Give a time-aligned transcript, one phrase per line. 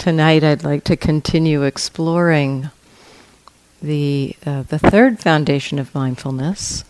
[0.00, 2.70] Tonight, I'd like to continue exploring
[3.82, 6.84] the, uh, the third foundation of mindfulness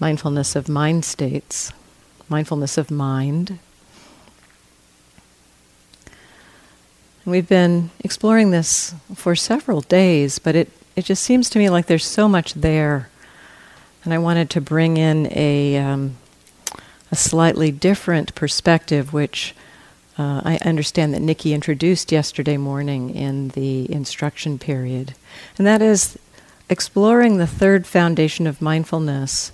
[0.00, 1.72] mindfulness of mind states,
[2.28, 3.60] mindfulness of mind.
[7.24, 11.86] We've been exploring this for several days, but it, it just seems to me like
[11.86, 13.10] there's so much there.
[14.02, 16.16] And I wanted to bring in a, um,
[17.12, 19.54] a slightly different perspective, which
[20.18, 25.14] uh, I understand that Nikki introduced yesterday morning in the instruction period,
[25.58, 26.18] and that is
[26.68, 29.52] exploring the third foundation of mindfulness,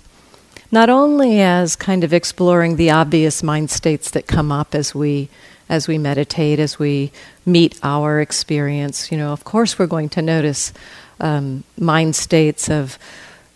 [0.71, 5.29] not only as kind of exploring the obvious mind states that come up as we
[5.69, 7.11] as we meditate, as we
[7.45, 9.11] meet our experience.
[9.11, 10.73] You know, of course, we're going to notice
[11.19, 12.97] um, mind states of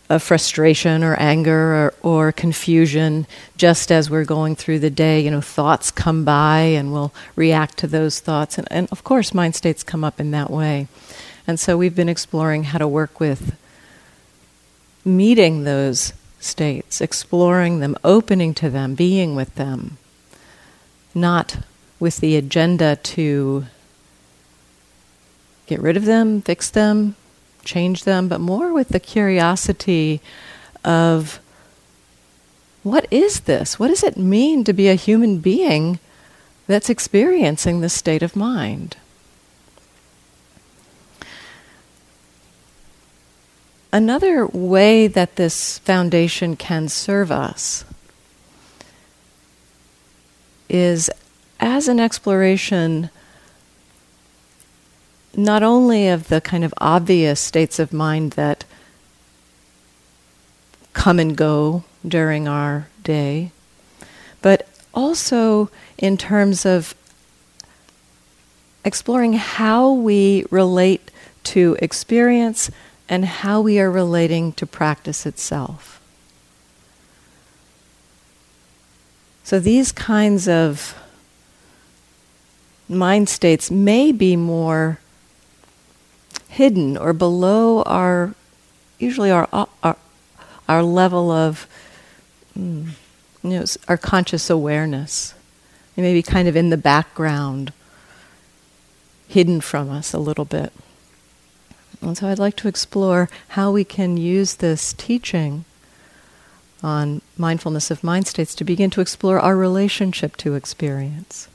[0.08, 3.26] of frustration or anger or, or, confusion
[3.56, 5.20] just as we're going through the day.
[5.20, 8.56] You know, thoughts come by and we'll react to those thoughts.
[8.56, 10.88] And, and of course, mind states come up in that way.
[11.46, 13.56] And so we've been exploring how to work with
[15.04, 19.98] meeting those states, exploring them, opening to them, being with them,
[21.14, 21.58] not
[21.98, 23.66] with the agenda to
[25.66, 27.16] get rid of them, fix them,
[27.68, 30.20] change them, but more with the curiosity
[30.84, 31.38] of
[32.82, 33.78] what is this?
[33.78, 35.98] What does it mean to be a human being
[36.66, 38.96] that's experiencing this state of mind?
[43.92, 47.84] Another way that this foundation can serve us
[50.68, 51.10] is
[51.60, 53.10] as an exploration
[55.36, 58.64] not only of the kind of obvious states of mind that
[60.92, 63.52] come and go during our day,
[64.42, 66.94] but also in terms of
[68.84, 71.10] exploring how we relate
[71.44, 72.70] to experience
[73.08, 76.00] and how we are relating to practice itself.
[79.44, 80.94] So these kinds of
[82.88, 84.98] mind states may be more
[86.48, 88.34] hidden or below our
[88.98, 89.48] usually our
[89.82, 89.96] our,
[90.68, 91.66] our level of
[92.58, 92.88] mm,
[93.42, 95.34] you know our conscious awareness.
[95.94, 97.72] They may be kind of in the background,
[99.26, 100.72] hidden from us a little bit.
[102.00, 105.64] And so I'd like to explore how we can use this teaching
[106.82, 111.48] on mindfulness of mind states to begin to explore our relationship to experience.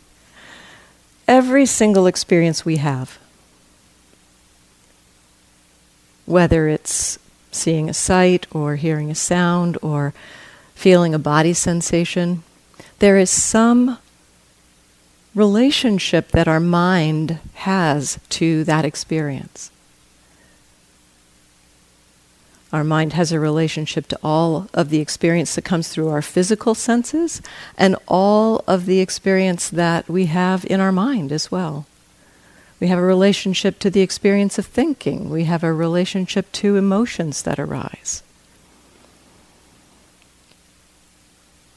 [1.27, 3.17] Every single experience we have
[6.25, 7.19] whether it's
[7.51, 10.13] seeing a sight or hearing a sound or
[10.73, 12.43] feeling a body sensation,
[12.99, 13.97] there is some
[15.35, 19.71] relationship that our mind has to that experience.
[22.71, 26.73] Our mind has a relationship to all of the experience that comes through our physical
[26.73, 27.39] senses
[27.77, 31.85] and all of the experience that we have in our mind as well.
[32.83, 35.29] We have a relationship to the experience of thinking.
[35.29, 38.23] We have a relationship to emotions that arise.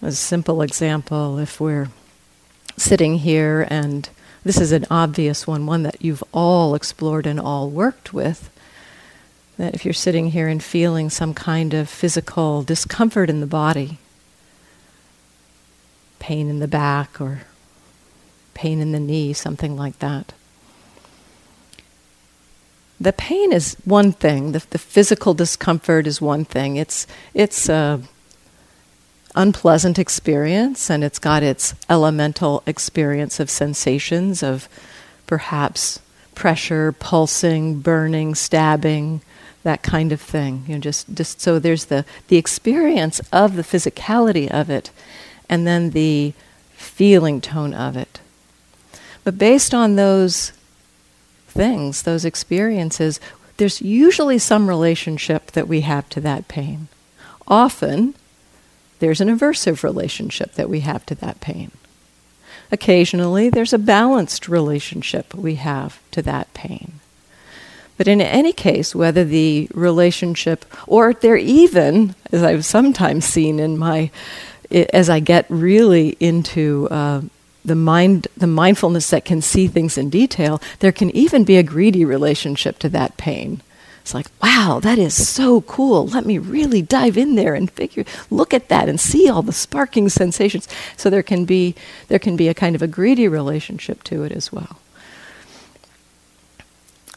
[0.02, 1.90] A simple example if we're
[2.76, 4.08] sitting here, and
[4.42, 8.50] this is an obvious one, one that you've all explored and all worked with.
[9.58, 13.98] That if you're sitting here and feeling some kind of physical discomfort in the body,
[16.18, 17.42] pain in the back or
[18.54, 20.32] pain in the knee, something like that
[23.00, 24.52] the pain is one thing.
[24.52, 26.76] The, the physical discomfort is one thing.
[26.76, 28.00] It's it's a
[29.34, 34.68] unpleasant experience, and it's got its elemental experience of sensations of
[35.26, 36.00] perhaps
[36.34, 39.20] pressure, pulsing, burning, stabbing,
[39.62, 40.64] that kind of thing.
[40.66, 44.90] You know, just just so there's the the experience of the physicality of it,
[45.50, 46.32] and then the
[46.72, 48.20] feeling tone of it.
[49.22, 50.52] But based on those
[51.56, 53.20] things, those experiences,
[53.56, 56.88] there's usually some relationship that we have to that pain.
[57.48, 58.14] Often,
[58.98, 61.70] there's an aversive relationship that we have to that pain.
[62.72, 67.00] Occasionally, there's a balanced relationship we have to that pain.
[67.96, 73.78] But in any case, whether the relationship, or they're even, as I've sometimes seen in
[73.78, 74.10] my,
[74.70, 77.22] as I get really into uh,
[77.66, 81.62] the mind the mindfulness that can see things in detail there can even be a
[81.62, 83.60] greedy relationship to that pain.
[84.00, 86.06] It's like wow that is so cool.
[86.06, 89.52] Let me really dive in there and figure look at that and see all the
[89.52, 90.68] sparking sensations.
[90.96, 91.74] So there can be
[92.08, 94.78] there can be a kind of a greedy relationship to it as well.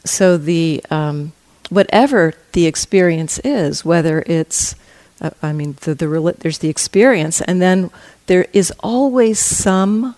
[0.04, 1.32] So the um,
[1.68, 4.74] whatever the experience is, whether it's
[5.20, 7.90] uh, I mean, the, the, there's the experience, and then
[8.26, 10.16] there is always some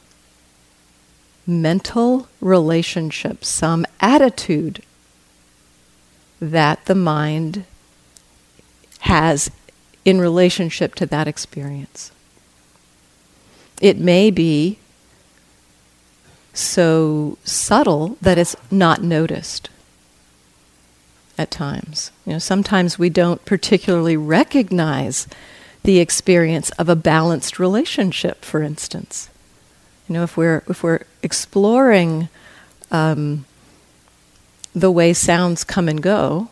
[1.47, 4.83] mental relationship, some attitude
[6.41, 7.65] that the mind
[9.01, 9.51] has
[10.05, 12.11] in relationship to that experience.
[13.81, 14.79] It may be
[16.55, 19.71] so subtle that it's not noticed
[21.39, 22.11] at times.
[22.27, 25.27] You know, sometimes we don't particularly recognize
[25.83, 29.29] the experience of a balanced relationship, for instance.
[30.13, 32.29] You know, if we're if we're exploring
[32.91, 33.47] um,
[34.75, 36.51] the way sounds come and go,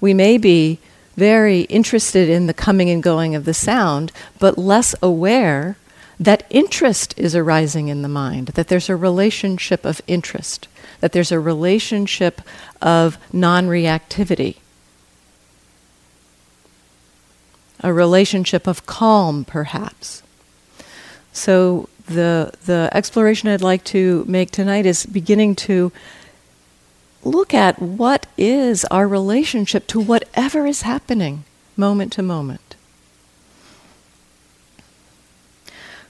[0.00, 0.80] we may be
[1.16, 4.10] very interested in the coming and going of the sound,
[4.40, 5.76] but less aware
[6.18, 10.66] that interest is arising in the mind, that there's a relationship of interest,
[10.98, 12.42] that there's a relationship
[12.82, 14.56] of non reactivity,
[17.78, 20.24] a relationship of calm, perhaps.
[21.32, 25.92] So, the, the exploration I'd like to make tonight is beginning to
[27.22, 31.44] look at what is our relationship to whatever is happening
[31.76, 32.76] moment to moment.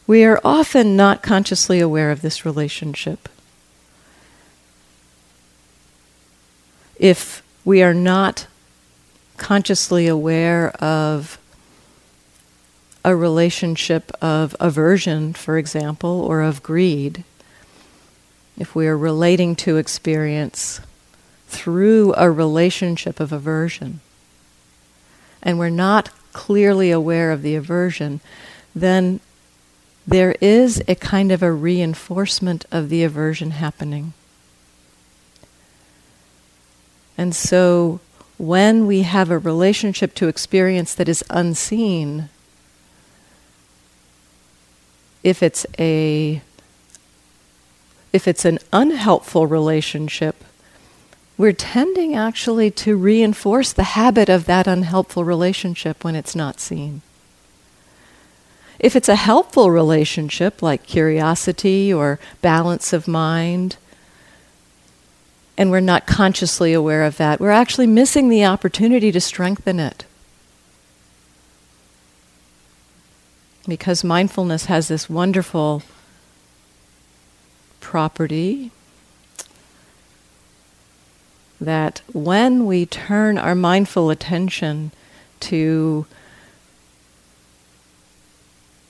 [0.06, 3.28] We are often not consciously aware of this relationship.
[6.98, 8.46] If we are not
[9.36, 11.38] consciously aware of
[13.04, 17.24] a relationship of aversion, for example, or of greed,
[18.58, 20.80] if we are relating to experience
[21.48, 24.00] through a relationship of aversion,
[25.42, 28.20] and we're not clearly aware of the aversion,
[28.74, 29.20] then
[30.06, 34.12] there is a kind of a reinforcement of the aversion happening.
[37.16, 38.00] And so
[38.38, 42.28] when we have a relationship to experience that is unseen,
[45.22, 46.42] if it's a
[48.12, 50.42] if it's an unhelpful relationship,
[51.38, 57.02] we're tending actually to reinforce the habit of that unhelpful relationship when it's not seen.
[58.80, 63.76] If it's a helpful relationship, like curiosity or balance of mind,
[65.56, 70.04] and we're not consciously aware of that, we're actually missing the opportunity to strengthen it.
[73.70, 75.84] Because mindfulness has this wonderful
[77.78, 78.72] property
[81.60, 84.90] that when we turn our mindful attention
[85.38, 86.04] to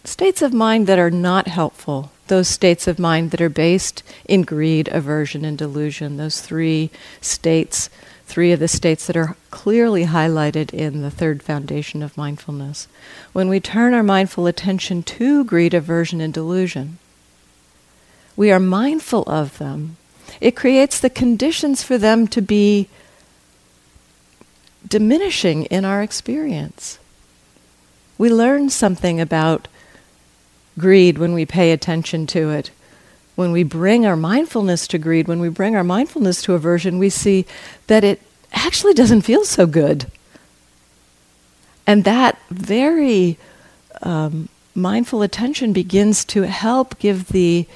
[0.04, 4.40] states of mind that are not helpful, those states of mind that are based in
[4.40, 6.88] greed, aversion, and delusion, those three
[7.20, 7.90] states,
[8.30, 12.86] three of the states that are clearly highlighted in the third foundation of mindfulness.
[13.32, 16.98] When we turn our mindful attention to greed, aversion, and delusion,
[18.36, 19.96] we are mindful of them.
[20.40, 22.88] It creates the conditions for them to be
[24.88, 27.00] diminishing in our experience.
[28.16, 29.66] We learn something about
[30.78, 32.70] greed when we pay attention to it.
[33.34, 37.10] When we bring our mindfulness to greed, when we bring our mindfulness to aversion, we
[37.10, 37.44] see
[37.88, 38.20] that it
[38.52, 40.10] actually doesn't feel so good.
[41.86, 43.38] And that very
[44.02, 47.66] um, mindful attention begins to help give the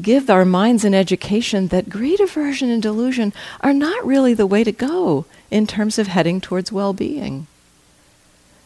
[0.00, 4.64] give our minds an education that greed, aversion, and delusion are not really the way
[4.64, 7.46] to go in terms of heading towards well-being.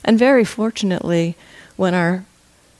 [0.04, 1.36] And very fortunately,
[1.76, 2.24] when our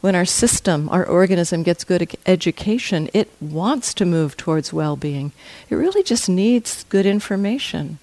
[0.00, 5.32] when our system, our organism gets good education, it wants to move towards well being.
[5.68, 7.98] It really just needs good information.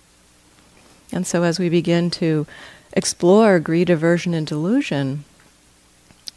[1.13, 2.48] And so, as we begin to
[2.93, 5.25] explore greed, aversion, and delusion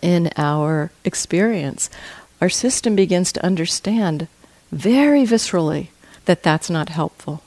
[0.03, 1.91] in our experience,
[2.41, 4.29] our system begins to understand
[4.71, 5.89] very viscerally
[6.27, 7.43] that that's not helpful.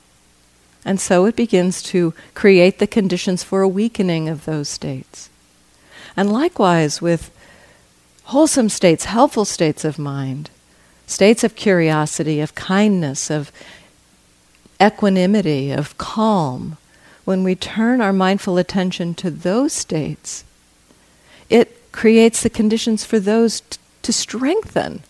[0.84, 5.28] And so it begins to create the conditions for a weakening of those states.
[6.16, 7.30] And likewise with
[8.24, 10.50] wholesome states, helpful states of mind,
[11.06, 13.52] states of curiosity, of kindness, of
[14.80, 16.78] equanimity, of calm,
[17.30, 20.42] when we turn our mindful attention to those states,
[21.48, 25.00] it creates the conditions for those t- to strengthen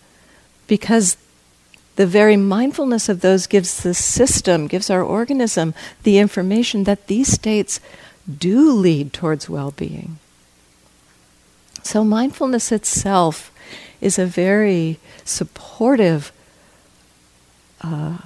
[0.67, 1.17] because
[1.97, 5.73] the very mindfulness of those gives the system, gives our organism
[6.03, 7.81] the information that these states
[8.29, 10.19] do lead towards well being.
[11.83, 13.51] So, mindfulness itself
[14.03, 16.33] is a very supportive
[17.81, 18.19] uh,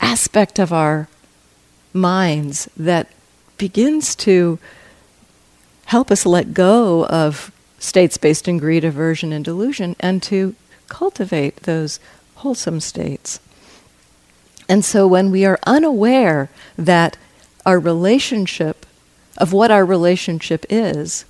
[0.00, 1.06] aspect aspect of our
[1.94, 3.08] minds that
[3.56, 4.58] begins to
[5.86, 10.54] help us let go of states based in greed, aversion, and delusion and to
[10.88, 12.00] cultivate those
[12.36, 13.40] wholesome states.
[14.68, 17.16] And so when we are unaware that
[17.66, 18.86] our relationship,
[19.36, 21.24] of what our relationship is,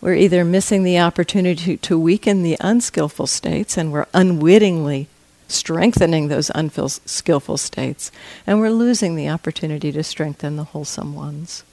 [0.00, 5.08] we're either missing the opportunity to weaken the unskillful states and we're unwittingly
[5.52, 8.10] strengthening those unskillful states,
[8.46, 11.64] and we're losing the opportunity to strengthen the wholesome ones.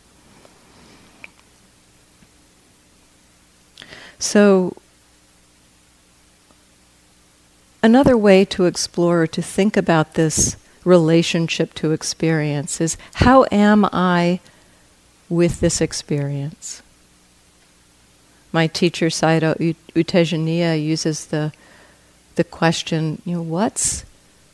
[4.19, 4.75] So,
[7.81, 13.85] another way to explore or to think about this relationship to experience is how am
[13.85, 14.39] I
[15.29, 16.81] with this experience?
[18.51, 21.53] My teacher, Sayadaw U Tejaniya, uses the,
[22.39, 24.05] the question, you know, what's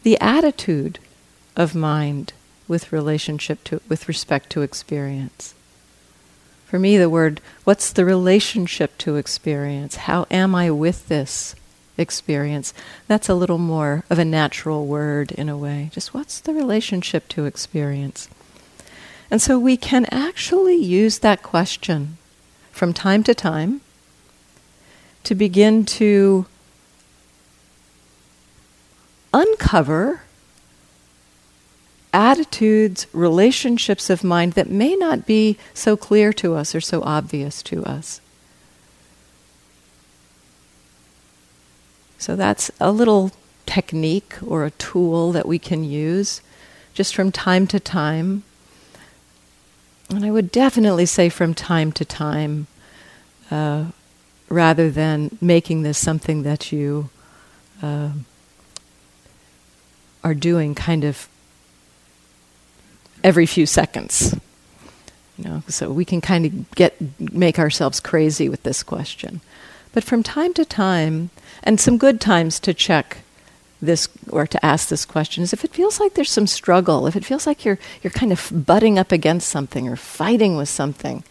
[0.01, 0.97] the attitude
[1.55, 2.33] of mind
[2.67, 5.53] with relationship to, with respect to experience?
[6.65, 9.97] For me, the word, what's the relationship to experience?
[9.97, 11.53] How am I with this
[11.95, 12.73] experience?
[13.07, 15.91] That's a little more of a natural word in a way.
[15.93, 18.27] Just what's the relationship to experience?
[19.29, 22.17] And so we can actually use that question
[22.71, 23.81] from time to time
[25.23, 26.47] to begin to
[29.35, 30.21] uncover
[32.13, 37.61] attitudes, relationships of mind that may not be so clear to us or so obvious
[37.61, 38.21] to us.
[42.17, 43.31] So that's a little
[43.65, 46.41] technique or a tool that we can use
[46.93, 48.43] just from time to time.
[50.09, 52.67] And I would definitely say from time to time,
[53.51, 53.87] uh,
[54.47, 57.09] rather than making this something that you
[57.83, 58.11] uh,
[60.25, 61.29] are doing kind of
[63.23, 64.35] every few seconds.
[65.37, 69.41] You know, so we can kind of get make ourselves crazy with this question.
[69.93, 71.29] But from time to time,
[71.63, 73.19] and some good times to check
[73.81, 77.15] this or to ask this question is if it feels like there's some struggle, if
[77.15, 81.23] it feels like you're you're kind of butting up against something or fighting with something,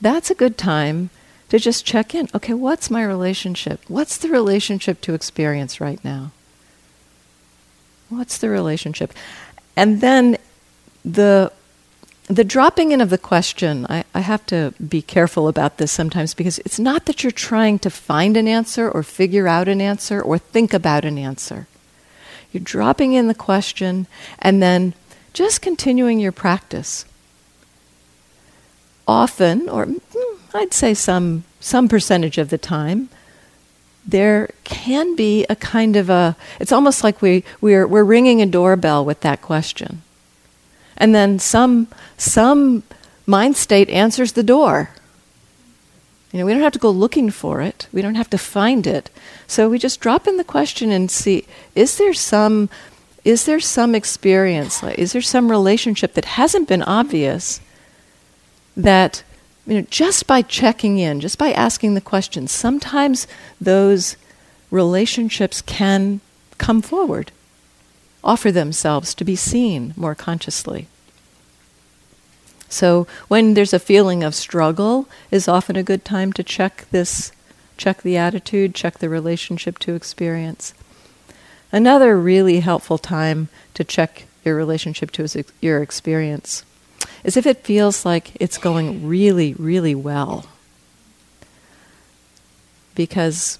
[0.00, 1.10] that's a good time
[1.48, 2.28] to just check in.
[2.34, 3.80] Okay, what's my relationship?
[3.88, 6.30] What's the relationship to experience right now?
[8.08, 9.12] What's the relationship?
[9.76, 10.38] And then
[11.04, 11.52] the
[12.28, 16.34] the dropping in of the question, I, I, have to be careful about this sometimes
[16.34, 20.20] because it's not that you're trying to find an answer or figure out an answer
[20.20, 21.66] or think about an answer.
[22.52, 24.06] You're dropping in the question
[24.38, 24.92] and then
[25.32, 27.06] just continuing your practice.
[29.06, 33.08] Often, or hmm, I'd say some, some percentage of the time,
[34.08, 38.46] there can be a kind of a, it's almost like we, we're, we're ringing a
[38.46, 40.02] doorbell with that question
[40.98, 41.88] and then some
[42.18, 42.82] some
[43.24, 44.90] mind state answers the door.
[46.32, 47.86] You know, we don't have to go looking for it.
[47.90, 49.08] We don't have to find it.
[49.46, 52.68] So we just drop in the question and see: Is there some
[53.24, 54.82] is there some experience?
[54.82, 57.60] Is there some relationship that hasn't been obvious
[58.76, 59.22] that
[59.68, 63.26] you know, just by checking in, just by asking the questions, sometimes
[63.60, 64.16] those
[64.70, 66.20] relationships can
[66.56, 67.30] come forward
[68.24, 70.88] offer themselves to be seen more consciously.
[72.68, 77.30] So when there's a feeling of struggle is often a good time to check this
[77.76, 80.74] check the attitude, check the relationship to experience.
[81.70, 86.64] Another really helpful time to check your relationship to your experience
[87.24, 90.46] is if it feels like it's going really, really well.
[92.94, 93.58] Because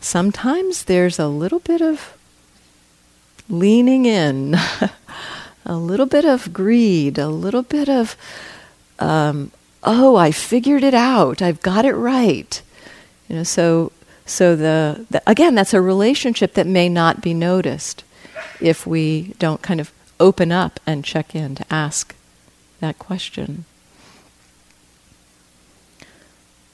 [0.00, 2.16] sometimes there's a little bit of
[3.48, 4.56] leaning in,
[5.64, 8.16] a little bit of greed, a little bit of,
[8.98, 12.60] um, oh, I figured it out, I've got it right.
[13.28, 13.92] You know, so
[14.26, 18.02] so the, the again, that's a relationship that may not be noticed
[18.60, 22.15] if we don't kind of open up and check in to ask
[22.80, 23.64] that question.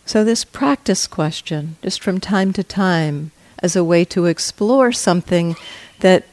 [0.04, 3.30] So, this practice question, just from time to time,
[3.60, 5.56] as a way to explore something
[6.00, 6.24] that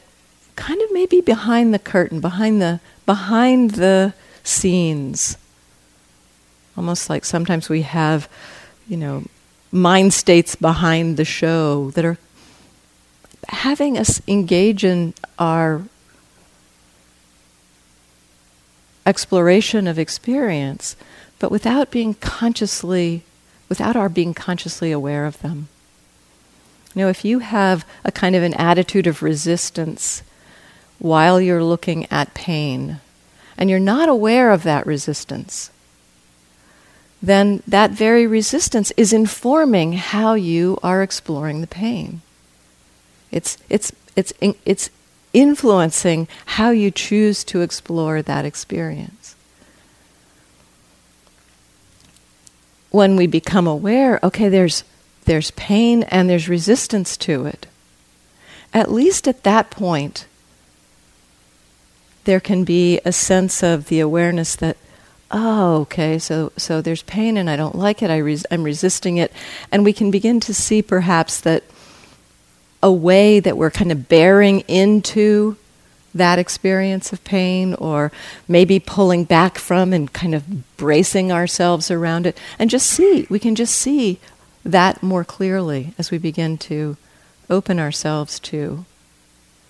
[0.56, 4.12] kind of maybe behind the curtain, behind the behind the
[4.42, 5.36] scenes.
[6.76, 8.28] Almost like sometimes we have,
[8.88, 9.24] you know,
[9.72, 12.18] mind states behind the show that are
[13.48, 15.82] having us engage in our
[19.06, 20.96] exploration of experience,
[21.38, 23.22] but without being consciously,
[23.68, 25.68] without our being consciously aware of them.
[26.94, 30.22] You know, if you have a kind of an attitude of resistance
[30.98, 33.00] while you're looking at pain,
[33.56, 35.70] and you're not aware of that resistance,
[37.22, 42.22] then that very resistance is informing how you are exploring the pain.
[43.30, 44.32] It's, it's, it's,
[44.64, 44.90] it's
[45.32, 49.36] influencing how you choose to explore that experience.
[52.90, 54.82] When we become aware, okay, there's,
[55.24, 57.66] there's pain and there's resistance to it,
[58.74, 60.26] at least at that point,
[62.24, 64.76] there can be a sense of the awareness that,
[65.30, 69.16] oh, okay, so, so there's pain and I don't like it, I res- I'm resisting
[69.16, 69.32] it.
[69.72, 71.64] And we can begin to see perhaps that
[72.82, 75.56] a way that we're kind of bearing into
[76.14, 78.10] that experience of pain or
[78.48, 83.38] maybe pulling back from and kind of bracing ourselves around it and just see we
[83.38, 84.18] can just see
[84.64, 86.96] that more clearly as we begin to
[87.48, 88.84] open ourselves to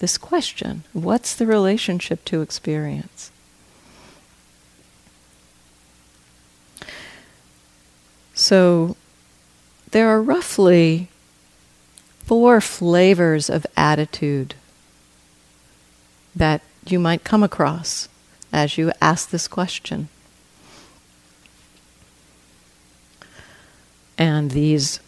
[0.00, 3.31] this question what's the relationship to experience?
[8.35, 8.97] So
[9.90, 11.09] there are roughly
[12.31, 14.55] four flavors of attitude
[16.33, 18.09] that you might come across
[18.53, 20.09] as you ask this question.
[24.17, 25.01] And these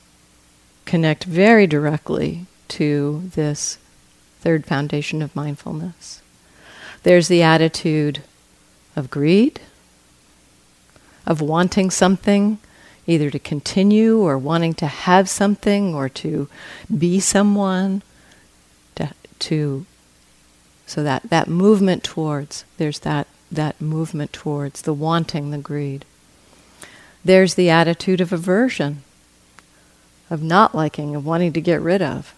[0.85, 3.79] connect very directly to this
[4.41, 6.23] third foundation of mindfulness.
[7.05, 8.25] There's the attitude
[8.97, 9.61] of greed,
[11.25, 12.59] of wanting something
[13.06, 16.49] either to continue or wanting to have something or to
[16.97, 18.02] be someone
[18.94, 19.87] to, to
[20.87, 26.04] so that that movement towards there's that that movement towards the wanting the greed.
[27.25, 29.02] There's the attitude of aversion
[30.30, 32.35] of not liking of wanting to get rid of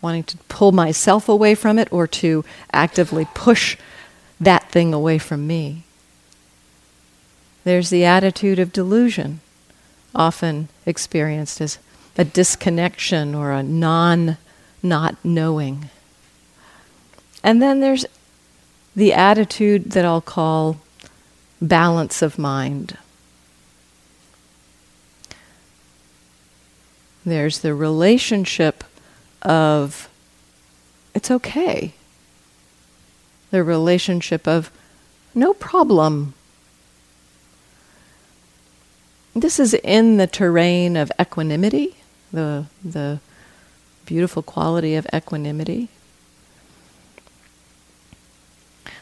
[0.00, 3.76] wanting to pull myself away from it or to actively push
[4.40, 5.82] that thing away from me.
[7.64, 9.40] There's the attitude of delusion
[10.14, 11.78] often experienced as
[12.16, 14.36] a disconnection or a non
[14.82, 15.90] not knowing.
[17.42, 18.06] And then there's
[18.94, 20.80] the attitude that I'll call
[21.60, 22.96] balance of mind.
[27.24, 28.82] There's the relationship
[29.42, 30.08] of
[31.14, 31.92] it's okay.
[33.50, 34.70] The relationship of
[35.34, 36.34] no problem.
[39.40, 41.96] This is in the terrain of equanimity,
[42.30, 43.20] the, the
[44.04, 45.88] beautiful quality of equanimity.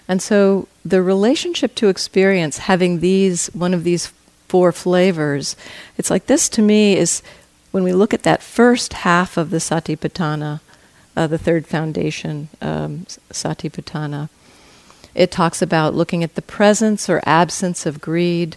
[0.07, 4.12] And so the relationship to experience, having these, one of these
[4.46, 5.57] four flavors,
[5.96, 7.20] it's like this to me is
[7.72, 10.61] when we look at that first half of the Satipatthana,
[11.16, 14.29] uh, the third foundation, um, Satipatthana,
[15.16, 18.57] it talks about looking at the presence or absence of greed,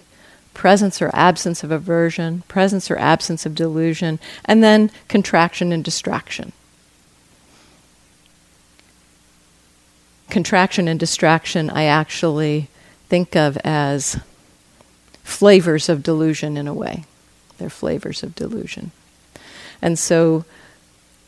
[0.53, 6.51] presence or absence of aversion, presence or absence of delusion, and then contraction and distraction.
[10.29, 12.69] Contraction and distraction, I actually
[13.09, 14.19] think of as
[15.23, 17.05] flavors of delusion in a way.
[17.57, 18.91] They're flavors of delusion.
[19.81, 20.45] And so,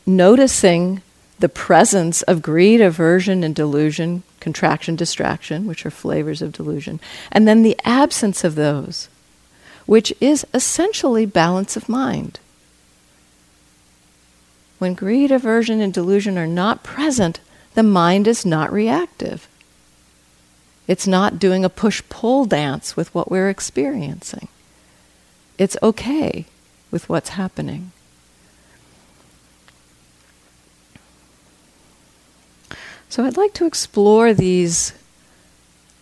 [0.06, 1.02] noticing
[1.38, 7.00] the presence of greed, aversion, and delusion, contraction, distraction, which are flavors of delusion,
[7.32, 9.08] and then the absence of those,
[9.86, 12.38] which is essentially balance of mind.
[14.78, 17.40] When greed, aversion, and delusion are not present,
[17.74, 19.48] the mind is not reactive.
[20.86, 24.48] It's not doing a push pull dance with what we're experiencing.
[25.56, 26.46] It's okay
[26.90, 27.92] with what's happening.
[33.08, 34.92] So I'd like to explore these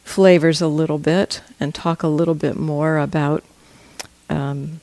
[0.03, 3.45] flavors a little bit and talk a little bit more about
[4.29, 4.81] um,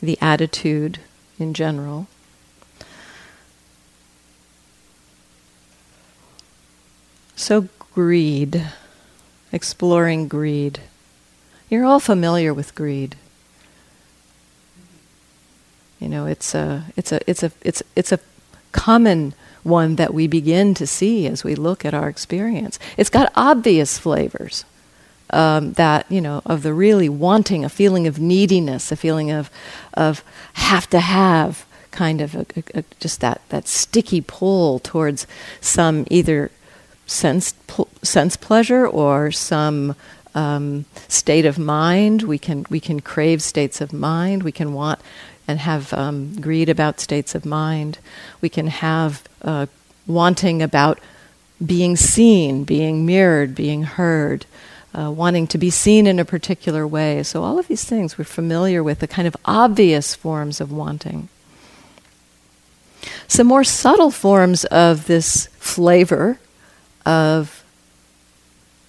[0.00, 0.98] the attitude
[1.38, 2.06] in general.
[7.36, 8.66] So, greed,
[9.52, 10.80] exploring greed.
[11.70, 13.16] You're all familiar with greed.
[15.98, 18.20] You know, it's a, it's a, it's a, it's, it's a
[18.72, 22.78] common one that we begin to see as we look at our experience.
[22.96, 24.64] It's got obvious flavors
[25.32, 29.50] um, that you know of the really wanting, a feeling of neediness, a feeling of
[29.94, 35.26] of have to have, kind of a, a, just that that sticky pull towards
[35.60, 36.50] some either
[37.06, 39.94] sense pl- sense pleasure or some
[40.34, 42.22] um, state of mind.
[42.22, 44.42] We can we can crave states of mind.
[44.42, 45.00] We can want
[45.48, 47.98] and have um, greed about states of mind.
[48.40, 49.66] We can have uh,
[50.06, 51.00] wanting about
[51.64, 54.46] being seen, being mirrored, being heard,
[54.92, 57.22] uh, wanting to be seen in a particular way.
[57.22, 61.28] So, all of these things we're familiar with, the kind of obvious forms of wanting.
[63.26, 66.38] Some more subtle forms of this flavor
[67.06, 67.64] of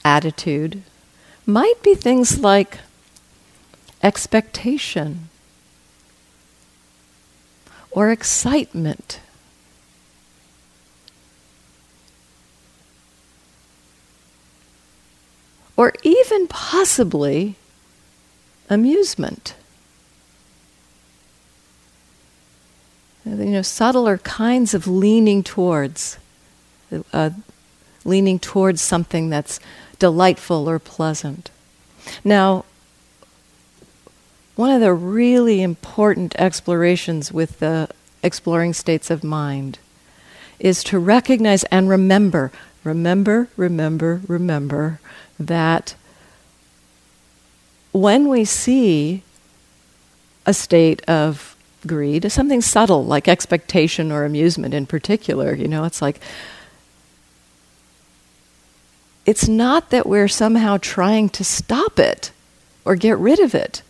[0.04, 0.84] attitude
[1.46, 2.80] might be things like
[4.04, 5.30] expectation
[7.92, 9.21] or excitement.
[15.82, 17.56] Or even possibly
[18.70, 19.56] amusement.
[23.26, 26.20] You know, subtler kinds of leaning towards,
[27.12, 27.32] uh,
[28.06, 29.60] leaning towards something that's
[29.98, 31.50] delightful or pleasant.
[32.24, 32.64] Now,
[34.56, 37.90] one of the really important explorations with the
[38.22, 39.80] exploring states of mind
[40.60, 42.52] is to recognize and remember,
[42.84, 45.00] remember, remember, remember
[45.42, 45.96] that
[47.92, 49.24] when we see
[50.46, 56.02] a state of greed, something subtle like expectation or amusement in particular, you know, it's
[56.02, 56.20] like,
[59.26, 62.32] it's not that we're somehow trying to stop it
[62.86, 63.82] or get rid of it.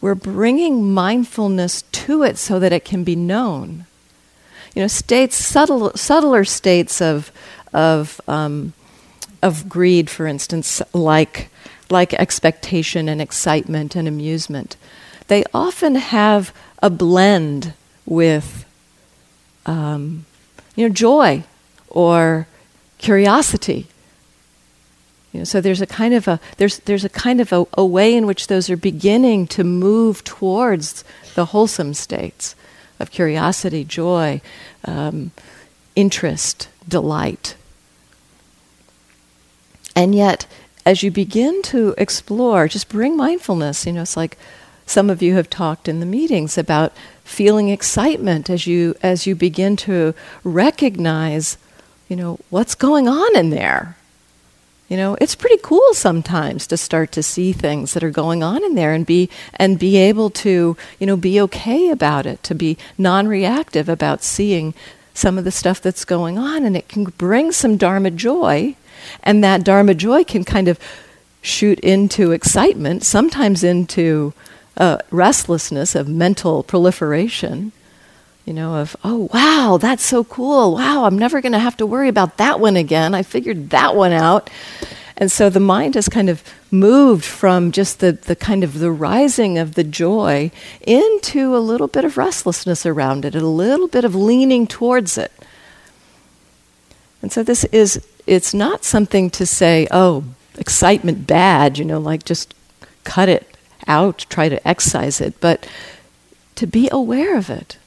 [0.00, 3.86] We're bringing mindfulness to it so that it can be known.
[4.74, 7.32] You know, states, subtle, subtler states of,
[7.72, 8.72] of, um,
[9.42, 11.48] of greed, for instance, like,
[11.90, 14.76] like expectation and excitement and amusement,
[15.28, 17.74] they often have a blend
[18.06, 18.64] with
[19.66, 20.24] um,
[20.74, 21.44] you know, joy
[21.88, 22.46] or
[22.98, 23.86] curiosity
[25.32, 27.84] you know, so there's a kind of a there's there's a kind of a, a
[27.84, 32.54] way in which those are beginning to move towards the wholesome states
[32.98, 34.40] of curiosity, joy,
[34.84, 35.30] um,
[35.94, 37.54] interest, delight.
[39.98, 40.46] And yet,
[40.86, 43.84] as you begin to explore, just bring mindfulness.
[43.84, 44.38] You know, it's like
[44.86, 46.92] some of you have talked in the meetings about
[47.24, 51.58] feeling excitement as you as you begin to recognize,
[52.08, 53.96] you know, what's going on in there
[54.88, 58.64] you know, it's pretty cool sometimes to start to see things that are going on
[58.64, 62.54] in there and be and be able to, you know, be okay about it, to
[62.54, 64.72] be non-reactive about seeing
[65.12, 68.74] some of the stuff that's going on and it can bring some dharma joy
[69.22, 70.78] and that dharma joy can kind of
[71.40, 74.32] shoot into excitement, sometimes into
[74.76, 77.72] uh, restlessness of mental proliferation
[78.48, 80.72] you know, of, oh, wow, that's so cool.
[80.72, 83.14] Wow, I'm never going to have to worry about that one again.
[83.14, 84.48] I figured that one out.
[85.18, 88.90] And so the mind has kind of moved from just the, the kind of the
[88.90, 94.06] rising of the joy into a little bit of restlessness around it, a little bit
[94.06, 95.30] of leaning towards it.
[97.20, 100.22] And so this is, it's not something to say, oh,
[100.58, 102.54] excitement bad, you know, like just
[103.04, 105.66] cut it out, try to excise it, but
[106.56, 107.78] to be aware of it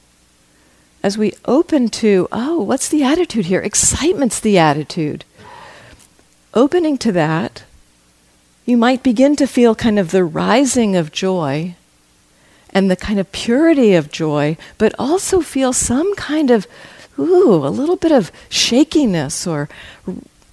[1.02, 3.60] as we open to, oh, what's the attitude here?
[3.60, 5.24] Excitement's the attitude.
[6.54, 7.64] Opening to that,
[8.66, 11.74] you might begin to feel kind of the rising of joy
[12.70, 16.66] and the kind of purity of joy, but also feel some kind of,
[17.18, 19.68] ooh, a little bit of shakiness or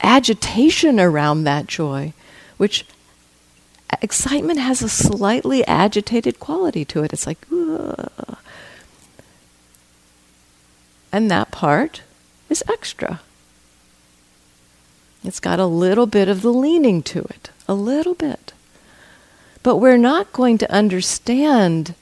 [0.02, 2.14] agitation around that joy,
[2.58, 2.86] which
[4.02, 7.14] excitement has a slightly agitated quality to it.
[7.14, 7.96] It's like, ooh.
[11.12, 12.04] And that part
[12.50, 13.22] is extra.
[15.24, 18.54] It's got a little bit of the leaning to it, a little bit.
[19.64, 21.96] But we're not going to understand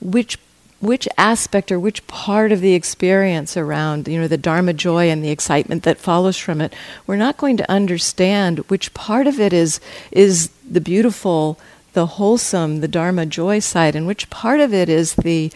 [0.00, 0.38] which
[0.80, 5.22] which aspect or which part of the experience around you know the dharma joy and
[5.22, 6.72] the excitement that follows from it
[7.06, 11.58] we're not going to understand which part of it is is the beautiful
[11.92, 15.50] the wholesome the dharma joy side and which part of it is the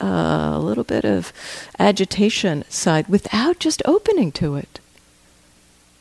[0.00, 1.32] uh, little bit of
[1.78, 4.80] agitation side without just opening to it.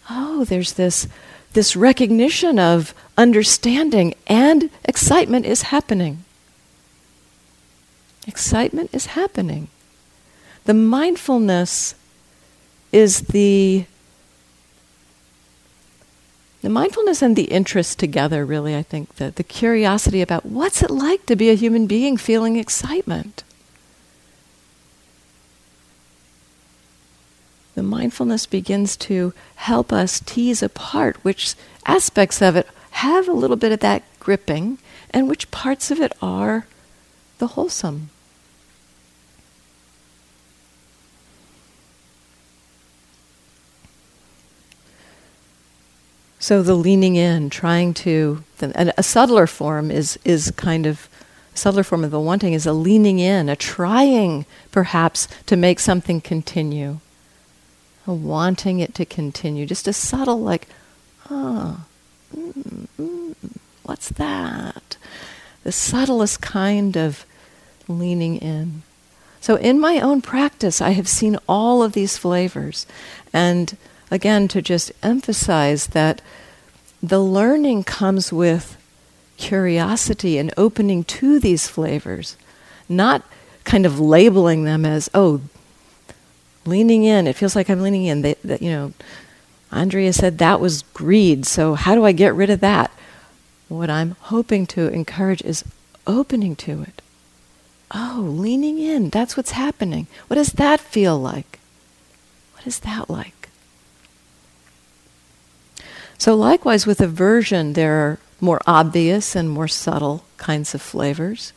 [0.10, 1.08] Oh, there's this
[1.54, 6.24] this recognition of understanding and excitement is happening.
[8.30, 9.70] Excitement is happening.
[10.66, 11.96] The mindfulness
[12.92, 13.86] is the
[16.62, 20.92] the mindfulness and the interest together really i think that the curiosity about what's it
[20.92, 23.44] like to be a human being feeling excitement
[27.76, 33.58] the mindfulness begins to help us tease apart which aspects of it have a little
[33.58, 34.78] bit of that gripping
[35.12, 36.66] and which parts of it are
[37.40, 38.10] the wholesome.
[46.40, 51.10] So the leaning in, trying to, and a subtler form is, is kind of,
[51.54, 56.22] subtler form of the wanting is a leaning in, a trying perhaps to make something
[56.22, 57.00] continue,
[58.08, 60.70] a wanting it to continue, just a subtle like,
[61.30, 61.86] ah,
[62.34, 63.36] oh, mm, mm,
[63.84, 64.96] what's that?
[65.64, 67.26] The subtlest kind of
[67.90, 68.84] leaning in.
[69.42, 72.86] So in my own practice, I have seen all of these flavors.
[73.34, 73.76] And
[74.12, 76.22] again, to just emphasize that
[77.02, 78.76] the learning comes with
[79.38, 82.36] curiosity and opening to these flavors,
[82.88, 83.24] not
[83.64, 85.42] kind of labeling them as, oh,
[86.66, 87.28] leaning in.
[87.28, 88.22] It feels like I'm leaning in.
[88.22, 88.94] They, that, you know,
[89.72, 92.92] Andrea said that was greed, so how do I get rid of that?
[93.68, 95.64] What I'm hoping to encourage is
[96.08, 97.02] opening to it.
[97.92, 99.10] Oh, leaning in.
[99.10, 100.08] That's what's happening.
[100.28, 101.60] What does that feel like?
[102.54, 103.39] What is that like?
[106.20, 111.54] So, likewise, with aversion, there are more obvious and more subtle kinds of flavors.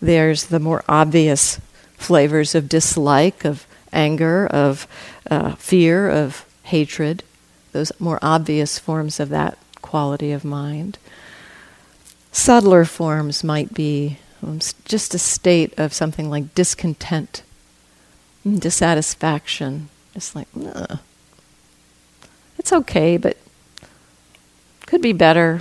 [0.00, 1.58] There's the more obvious
[1.96, 4.86] flavors of dislike, of anger, of
[5.30, 7.22] uh, fear, of hatred,
[7.72, 10.98] those more obvious forms of that quality of mind.
[12.30, 17.42] Subtler forms might be um, just a state of something like discontent,
[18.46, 20.98] dissatisfaction, just like, Ugh.
[22.58, 23.38] it's okay, but
[24.86, 25.60] could be better.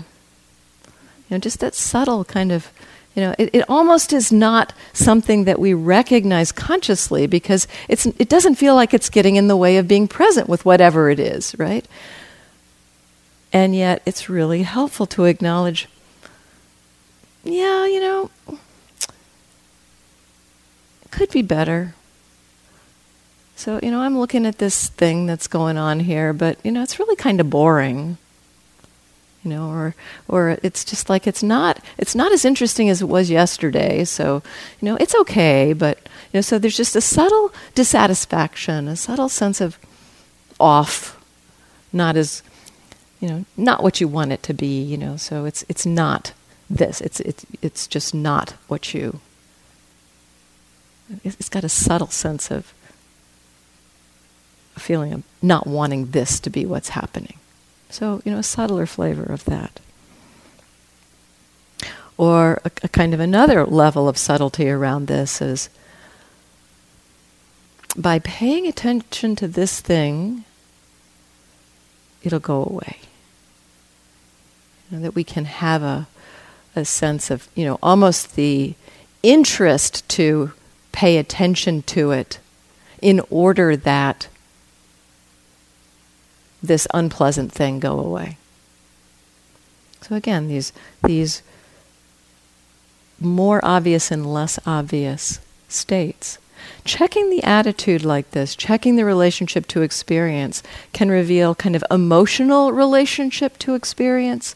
[1.29, 2.71] You know, just that subtle kind of,
[3.15, 8.29] you know, it, it almost is not something that we recognize consciously because it's, it
[8.29, 11.57] doesn't feel like it's getting in the way of being present with whatever it is,
[11.57, 11.88] right?
[13.51, 15.88] And yet it's really helpful to acknowledge,
[17.43, 18.31] yeah, you know,
[21.12, 21.93] could be better.
[23.55, 26.81] So, you know, I'm looking at this thing that's going on here, but, you know,
[26.81, 28.17] it's really kind of boring
[29.43, 29.95] you know or
[30.27, 34.03] or it's just like it's not it's not as interesting as it was yesterday.
[34.06, 34.41] So
[34.79, 35.99] you know it's okay but
[36.32, 39.77] you know so there's just a subtle dissatisfaction a subtle sense of
[40.60, 41.19] off
[41.91, 42.41] not as
[43.19, 45.17] you know not what you want it to be you know.
[45.17, 46.34] So it's it's not
[46.69, 47.01] this.
[47.01, 49.19] It's it's it's just not what you
[51.23, 52.73] it's got a subtle sense of
[54.75, 57.38] a feeling of not wanting this to be what's happening
[57.93, 59.79] so, you know, a subtler flavor of that.
[62.17, 65.69] Or a, a kind of another level of subtlety around this is
[67.95, 70.43] by paying attention to this thing,
[72.23, 72.97] it'll go away.
[74.89, 76.08] You know, that we can have a,
[76.75, 78.73] a sense of, you know, almost the
[79.21, 80.51] interest to
[80.91, 82.39] pay attention to it
[83.01, 84.27] in order that
[86.63, 88.38] this unpleasant thing go away.
[90.02, 90.73] So again, these
[91.04, 91.43] these
[93.19, 96.38] more obvious and less obvious states.
[96.86, 102.71] Checking the attitude like this, checking the relationship to experience, can reveal kind of emotional
[102.71, 104.56] relationship to experience.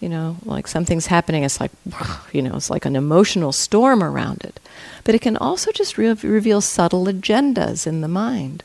[0.00, 1.72] You know, like something's happening, it's like,
[2.32, 4.60] you know, it's like an emotional storm around it.
[5.04, 8.62] But it can also just re- reveal subtle agendas in the mind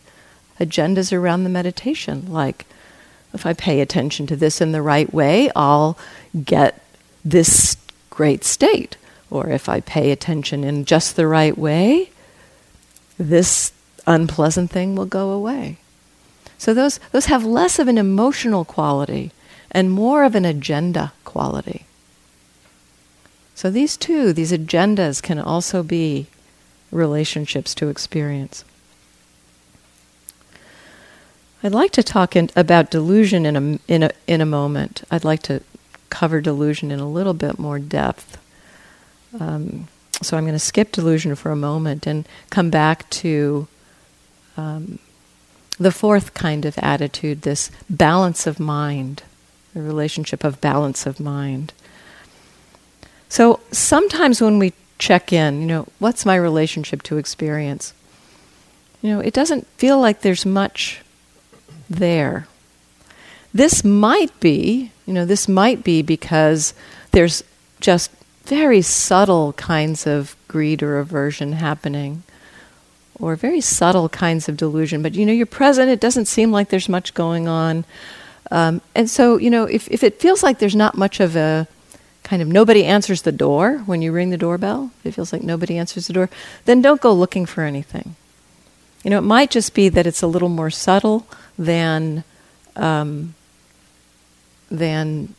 [0.60, 2.66] agendas around the meditation, like
[3.34, 5.98] if I pay attention to this in the right way, I'll
[6.44, 6.82] get
[7.24, 7.78] this
[8.10, 8.98] great state.
[9.30, 12.12] Or if I pay attention in just the right way,
[13.18, 13.74] this
[14.08, 15.78] unpleasant thing will go away.
[16.58, 19.32] So those, those have less of an emotional quality
[19.72, 21.86] and more of an agenda quality.
[23.56, 26.28] So these two, these agendas, can also be
[26.92, 28.64] relationships to experience.
[31.64, 35.04] I'd like to talk in, about delusion in a, in, a, in a moment.
[35.10, 35.62] I'd like to
[36.10, 38.38] cover delusion in a little bit more depth.
[39.40, 39.88] Um,
[40.22, 43.68] so I'm going to skip delusion for a moment and come back to
[44.58, 45.00] um,
[45.78, 49.24] the fourth kind of attitude this balance of mind,
[49.74, 51.74] the relationship of balance of mind.
[53.28, 57.94] So sometimes when we check in, you know, what's my relationship to experience?
[59.02, 61.02] You know, it doesn't feel like there's much
[61.90, 62.48] there.
[63.54, 66.74] This might be, you know, this might be because
[67.12, 67.44] there's
[67.80, 68.12] just
[68.46, 72.24] very subtle kinds of greed or aversion happening
[73.20, 75.02] or very subtle kinds of delusion.
[75.02, 77.86] But you know, you're present, it doesn't seem like there's much going on.
[78.52, 81.68] Um, and so, you know, if, if it feels like there's not much of a
[82.24, 85.78] kind of nobody answers the door when you ring the doorbell, it feels like nobody
[85.78, 86.30] answers the door,
[86.66, 88.16] then don't go looking for anything.
[89.04, 92.24] You know, it might just be that it's a little more subtle than
[92.76, 93.34] um,
[94.70, 95.34] than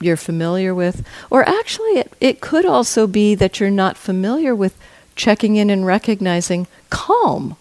[0.00, 1.06] you're familiar with.
[1.30, 4.76] Or actually, it, it could also be that you're not familiar with
[5.14, 7.56] checking in and recognizing calm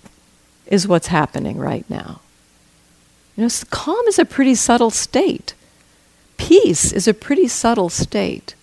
[0.66, 2.22] is what's happening right now.
[3.36, 5.54] You know, calm is a pretty subtle state.
[6.38, 8.56] Peace is a pretty subtle state.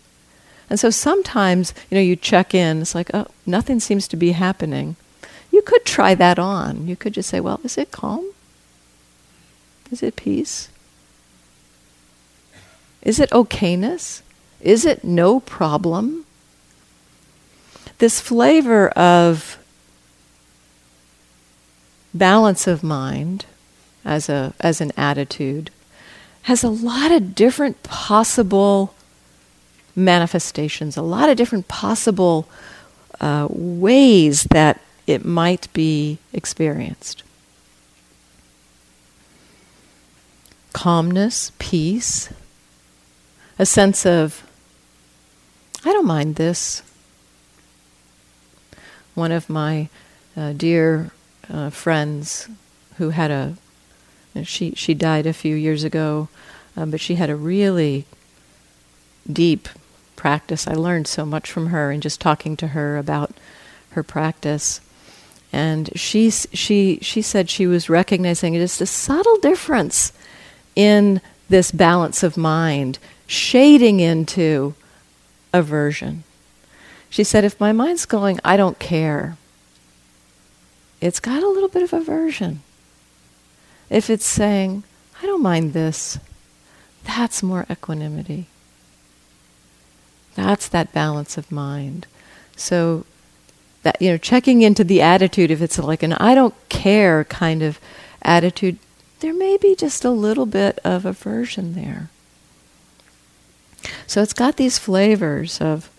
[0.71, 4.33] And so sometimes, you know, you check in, it's like, oh, nothing seems to be
[4.33, 4.97] happening.
[5.51, 6.87] You could try that on.
[6.87, 8.31] You could just say, well, is it calm?
[9.91, 10.69] Is it peace?
[13.03, 14.23] Is it okayness?
[14.61, 16.27] Is it no problem?
[17.99, 19.59] This flavor of
[22.15, 23.47] balance of mind
[24.05, 25.71] as a as an attitude
[26.43, 28.95] has a lot of different possible
[29.95, 32.49] manifestations, a lot of different possible
[33.21, 37.23] uh, ways that it might be experienced.
[40.79, 42.29] Calmness, peace,
[43.59, 44.49] a sense of,
[45.85, 46.85] I don't mind this.
[49.17, 49.89] One of my
[50.37, 51.11] uh, dear
[51.53, 52.49] uh, friends
[52.99, 53.57] who had a,
[54.45, 56.29] she, she died a few years ago,
[56.77, 58.05] um, but she had a really
[59.31, 59.69] deep
[60.15, 60.69] practice.
[60.69, 63.33] I learned so much from her and just talking to her about
[63.91, 64.81] her practice.
[65.53, 70.13] And she, she, she said she was recognizing just a subtle difference
[70.79, 74.75] in this balance of mind shading into
[75.53, 76.23] aversion.
[77.11, 79.37] She said, if my mind's going, I don't care,
[81.01, 82.63] it's got a little bit of aversion.
[83.91, 84.85] If it's saying,
[85.21, 86.21] I don't mind this,
[87.03, 88.47] that's more equanimity.
[90.37, 92.07] That's that balance of mind.
[92.55, 93.05] So
[93.83, 97.63] that you know, checking into the attitude, if it's like an I don't care kind
[97.63, 97.81] of
[98.23, 98.79] attitude,
[99.21, 102.11] there may be just a little bit of aversion there.
[104.07, 105.91] So it's got these flavors of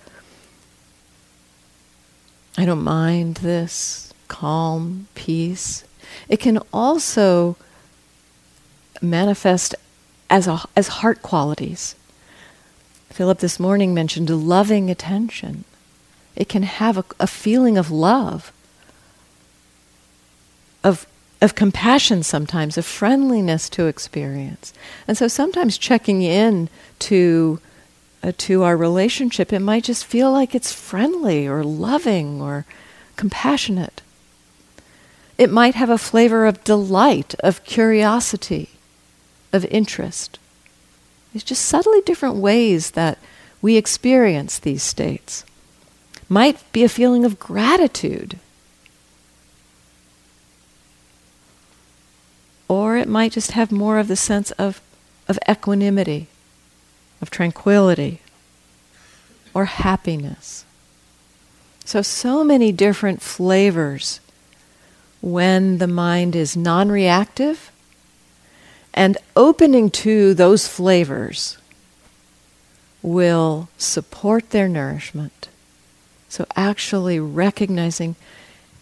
[2.58, 5.86] I don't mind this, calm, peace.
[6.27, 7.55] It can also
[9.01, 9.75] manifest
[10.29, 11.95] as, a, as heart qualities.
[13.10, 15.63] Philip this morning mentioned loving attention.
[16.36, 18.51] It can have a, a feeling of love,
[20.84, 21.08] of,
[21.41, 24.73] of compassion sometimes, of friendliness to experience.
[25.08, 27.60] And so sometimes checking in to
[28.21, 32.65] uh, to our relationship, it might just feel like it's friendly or loving or
[33.15, 34.02] compassionate.
[35.38, 38.71] It might have a flavor of delight, of curiosity,
[39.54, 40.38] of interest.
[41.34, 43.19] It's just subtly different ways that
[43.62, 45.45] we experience these states.
[46.28, 48.38] Might be a feeling of gratitude.
[52.69, 54.79] Or it might just have more of the sense of,
[55.27, 56.27] of equanimity
[57.21, 58.21] of tranquility
[59.53, 60.65] or happiness.
[61.86, 64.19] So, so many different flavors
[65.21, 67.71] when the mind is non reactive
[68.93, 71.58] and opening to those flavors
[73.01, 75.49] will support their nourishment.
[76.27, 78.15] So, actually recognizing,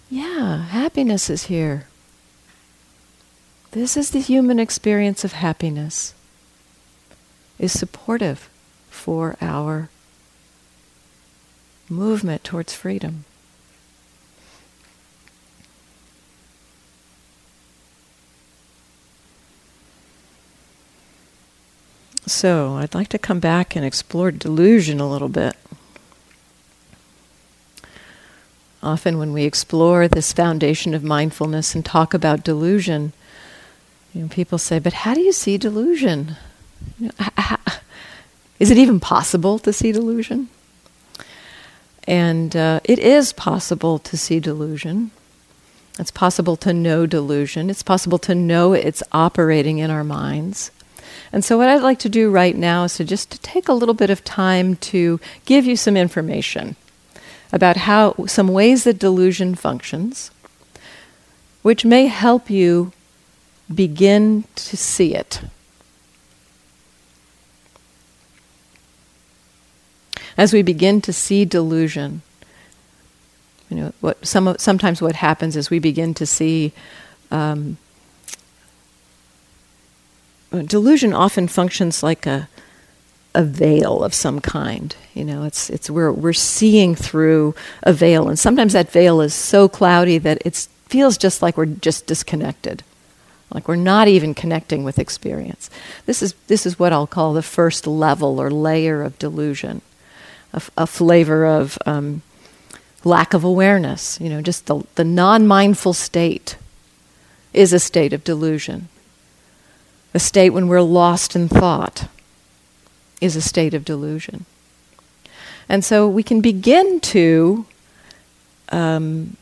[0.10, 1.88] yeah, happiness is here.
[3.71, 6.13] This is the human experience of happiness
[7.60, 8.49] is supportive
[8.89, 9.89] for our
[11.89, 13.25] movement towards freedom.
[22.25, 25.56] So, I'd like to come back and explore delusion a little bit.
[28.84, 33.13] Often, when we explore this foundation of mindfulness and talk about delusion,
[34.17, 36.38] you know, people say, But how do you see delusion?
[38.60, 40.49] is it even possible to see delusion?
[42.08, 45.12] And uh, it is possible to see delusion.
[46.00, 47.69] It's possible to know delusion.
[47.69, 50.71] It's possible to know it's operating in our minds.
[51.31, 53.73] And so, what I'd like to do right now is to just to take a
[53.73, 56.75] little bit of time to give you some information
[57.54, 60.31] about how some ways that delusion functions,
[61.62, 62.94] which may help you
[63.74, 65.42] begin to see it
[70.38, 72.22] as we begin to see delusion,
[73.70, 76.72] you know, what some sometimes what happens is we begin to see
[77.32, 77.78] um,
[80.52, 82.48] delusion often functions like a
[83.34, 84.96] a veil of some kind.
[85.13, 89.34] You know, it's it's we're we're seeing through a veil, and sometimes that veil is
[89.34, 92.84] so cloudy that it feels just like we're just disconnected
[93.50, 95.69] Like we're not even connecting with experience.
[96.06, 99.81] This is, this is what I'll call the first level or layer of delusion,
[100.54, 102.23] a, a flavor of um,
[103.04, 104.19] lack of awareness.
[104.19, 106.58] You know, just the, the non mindful state
[107.54, 108.89] is a state of delusion.
[110.13, 112.10] A state when we're lost in thought
[113.21, 114.45] is a state of delusion.
[115.69, 117.65] And so we can begin to
[118.69, 119.37] um,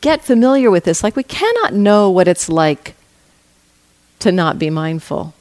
[0.00, 1.02] get familiar with this.
[1.02, 2.94] Like we cannot know what it's like
[4.20, 5.34] to not be mindful.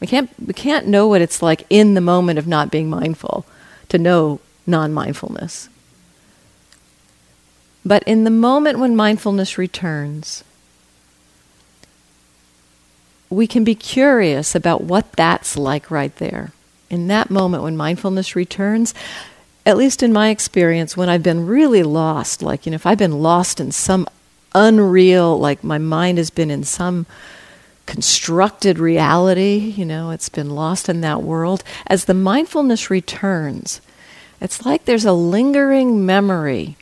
[0.00, 3.44] We can't, we can't know what it's like in the moment of not being mindful
[3.88, 5.68] to know non mindfulness.
[7.84, 10.44] But in the moment when mindfulness returns,
[13.30, 16.52] we can be curious about what that's like right there.
[16.90, 18.94] In that moment when mindfulness returns,
[19.66, 22.98] at least in my experience, when I've been really lost, like, you know, if I've
[22.98, 24.08] been lost in some
[24.54, 27.06] unreal, like my mind has been in some
[27.88, 33.80] constructed reality, you know, it's been lost in that world, as the mindfulness returns,
[34.42, 36.76] it's like there's a lingering memory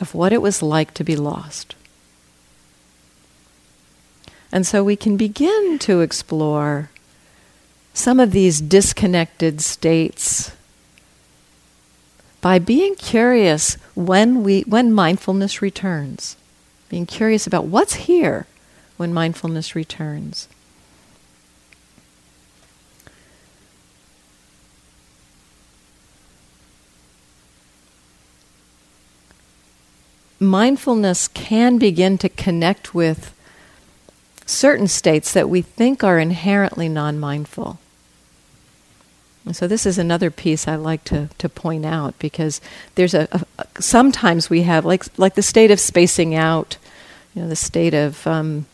[0.00, 1.74] of what it was like to be lost.
[4.52, 6.90] And so we can begin to explore
[7.92, 10.52] some of these disconnected states
[12.40, 16.36] by being curious when we when mindfulness returns
[16.88, 18.46] being curious about what's here
[19.00, 20.46] when mindfulness returns.
[30.38, 33.34] Mindfulness can begin to connect with
[34.44, 37.78] certain states that we think are inherently non-mindful.
[39.46, 42.60] And so this is another piece I like to, to point out because
[42.96, 43.26] there's a,
[43.58, 46.76] a, sometimes we have like like the state of spacing out,
[47.32, 48.66] you know, the state of um,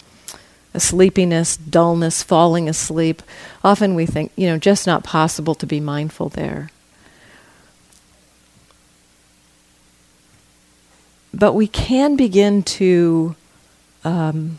[0.79, 3.22] sleepiness, dullness, falling asleep.
[3.64, 6.70] Often we think, you know, just not possible to be mindful there.
[11.33, 13.37] But we can begin to
[14.05, 14.59] um,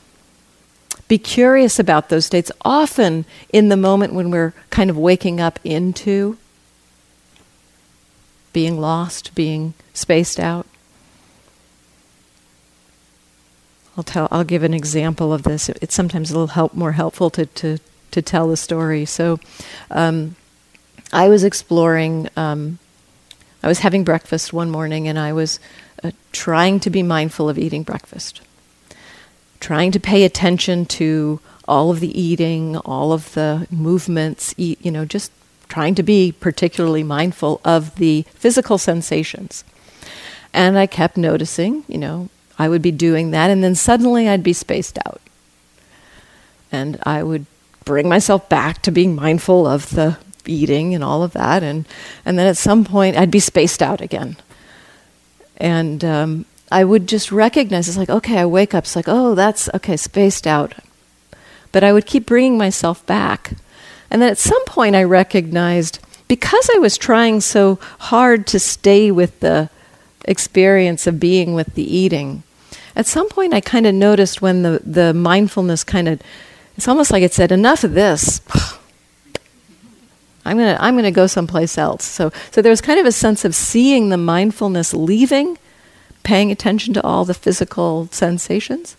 [1.07, 5.59] be curious about those states, often in the moment when we're kind of waking up
[5.63, 6.37] into
[8.53, 10.67] being lost, being spaced out.
[13.97, 14.27] I'll tell.
[14.31, 15.69] I'll give an example of this.
[15.69, 17.79] It's sometimes a little help more helpful to to
[18.11, 19.05] to tell the story.
[19.05, 19.39] So,
[19.89, 20.35] um,
[21.11, 22.29] I was exploring.
[22.37, 22.79] Um,
[23.63, 25.59] I was having breakfast one morning, and I was
[26.03, 28.41] uh, trying to be mindful of eating breakfast
[29.59, 34.91] trying to pay attention to all of the eating, all of the movements, eat, you
[34.91, 35.31] know, just
[35.67, 39.63] trying to be particularly mindful of the physical sensations.
[40.53, 42.29] And I kept noticing, you know,
[42.59, 45.21] I would be doing that, and then suddenly I'd be spaced out.
[46.71, 47.45] And I would
[47.85, 51.85] bring myself back to being mindful of the eating and all of that, and,
[52.25, 54.37] and then at some point I'd be spaced out again.
[55.57, 59.35] And um, I would just recognize it's like, okay, I wake up, it's like, oh,
[59.35, 60.73] that's okay, spaced out.
[61.71, 63.53] But I would keep bringing myself back.
[64.09, 69.11] And then at some point, I recognized because I was trying so hard to stay
[69.11, 69.69] with the
[70.25, 72.43] experience of being with the eating,
[72.97, 76.19] at some point, I kind of noticed when the, the mindfulness kind of,
[76.75, 78.41] it's almost like it said, enough of this.
[80.45, 82.05] I'm gonna I'm gonna go someplace else.
[82.05, 85.57] So so there was kind of a sense of seeing the mindfulness leaving
[86.23, 88.97] paying attention to all the physical sensations.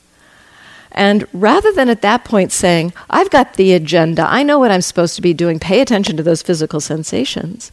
[0.93, 4.81] And rather than at that point saying, I've got the agenda, I know what I'm
[4.81, 7.71] supposed to be doing, pay attention to those physical sensations,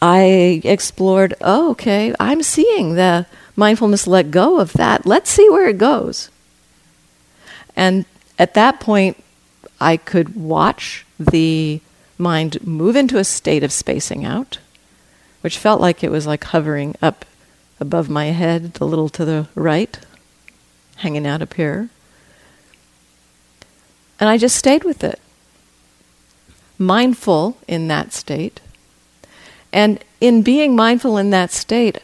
[0.00, 3.26] I explored, oh, okay, I'm seeing the
[3.56, 5.06] mindfulness let go of that.
[5.06, 6.30] Let's see where it goes.
[7.76, 8.04] And
[8.38, 9.22] at that point,
[9.80, 11.80] I could watch the
[12.18, 14.58] mind move into a state of spacing out,
[15.40, 17.24] which felt like it was like hovering up
[17.80, 19.98] above my head, a little to the right,
[20.96, 21.88] hanging out up here.
[24.20, 25.18] And I just stayed with it,
[26.78, 28.60] mindful in that state.
[29.72, 31.98] And in being mindful in that state,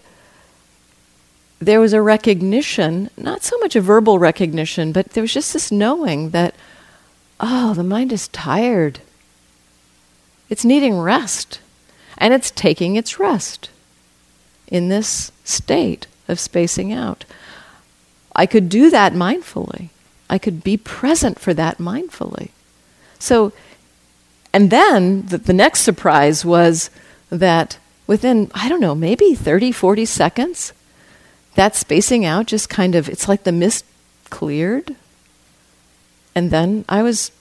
[1.60, 5.72] there was a recognition, not so much a verbal recognition, but there was just this
[5.72, 6.54] knowing that,
[7.40, 9.00] oh, the mind is tired.
[10.48, 11.60] It's needing rest.
[12.16, 13.70] And it's taking its rest
[14.66, 17.24] in this state of spacing out.
[18.34, 19.88] I could do that mindfully.
[20.30, 22.50] I could be present for that mindfully.
[23.18, 23.52] So,
[24.52, 26.90] and then the, the next surprise was
[27.30, 30.72] that within, I don't know, maybe 30, 40 seconds,
[31.54, 33.84] that spacing out just kind of, it's like the mist
[34.30, 34.94] cleared
[36.34, 37.32] And then I was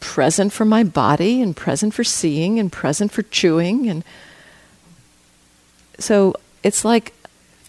[0.00, 4.04] present for my body and present for seeing and present for chewing and
[5.98, 7.14] so it's like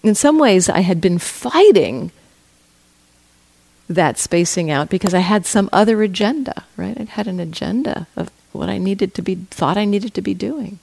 [0.03, 2.11] in some ways I had been fighting
[3.87, 6.99] that spacing out because I had some other agenda, right?
[6.99, 10.33] I had an agenda of what I needed to be thought I needed to be
[10.33, 10.79] doing.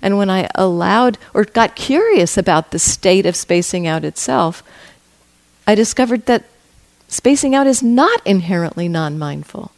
[0.00, 4.62] And when I allowed or got curious about the state of spacing out itself,
[5.66, 6.44] I discovered that
[7.08, 9.72] spacing out is not inherently non mindful.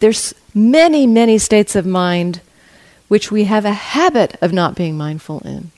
[0.00, 2.40] There's many, many states of mind
[3.08, 5.70] which we have a habit of not being mindful in.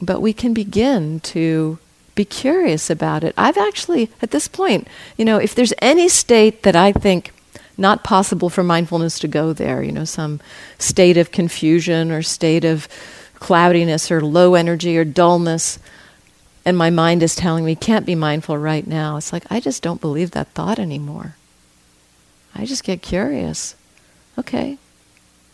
[0.00, 1.78] But we can begin to
[2.14, 3.34] be curious about it.
[3.36, 7.32] I've actually, at this point, you know, if there's any state that I think
[7.76, 10.40] not possible for mindfulness to go there, you know, some
[10.78, 12.88] state of confusion or state of
[13.34, 15.78] cloudiness or low energy or dullness,
[16.64, 19.16] and my mind is telling me, can't be mindful right now.
[19.16, 21.36] It's like, I just don't believe that thought anymore.
[22.54, 23.74] I just get curious.
[24.38, 24.78] Okay,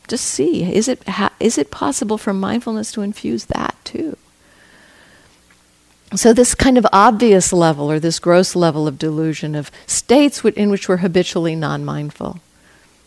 [0.06, 0.72] just see.
[0.72, 4.16] Is it, ha- is it possible for mindfulness to infuse that too?
[6.16, 10.68] So, this kind of obvious level or this gross level of delusion of states in
[10.68, 12.40] which we're habitually non mindful,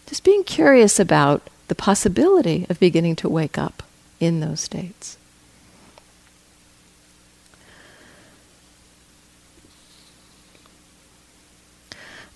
[0.07, 3.83] just being curious about the possibility of beginning to wake up
[4.21, 5.17] in those states.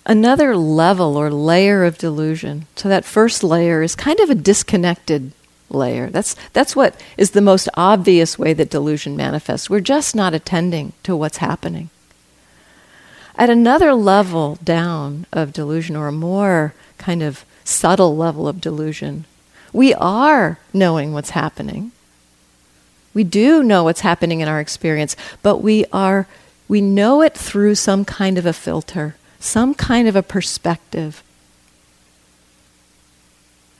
[0.04, 2.66] Another level or layer of delusion.
[2.76, 5.32] So, that first layer is kind of a disconnected
[5.70, 6.08] layer.
[6.10, 9.68] That's, that's what is the most obvious way that delusion manifests.
[9.68, 11.90] We're just not attending to what's happening.
[13.36, 19.26] At another level down of delusion, or a more kind of subtle level of delusion,
[19.72, 21.92] we are knowing what's happening.
[23.14, 26.26] We do know what's happening in our experience, but we are
[26.68, 31.22] we know it through some kind of a filter, some kind of a perspective.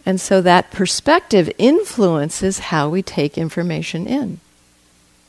[0.09, 4.41] And so that perspective influences how we take information in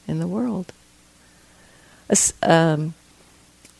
[0.07, 0.71] in the world.
[2.09, 2.93] A, um,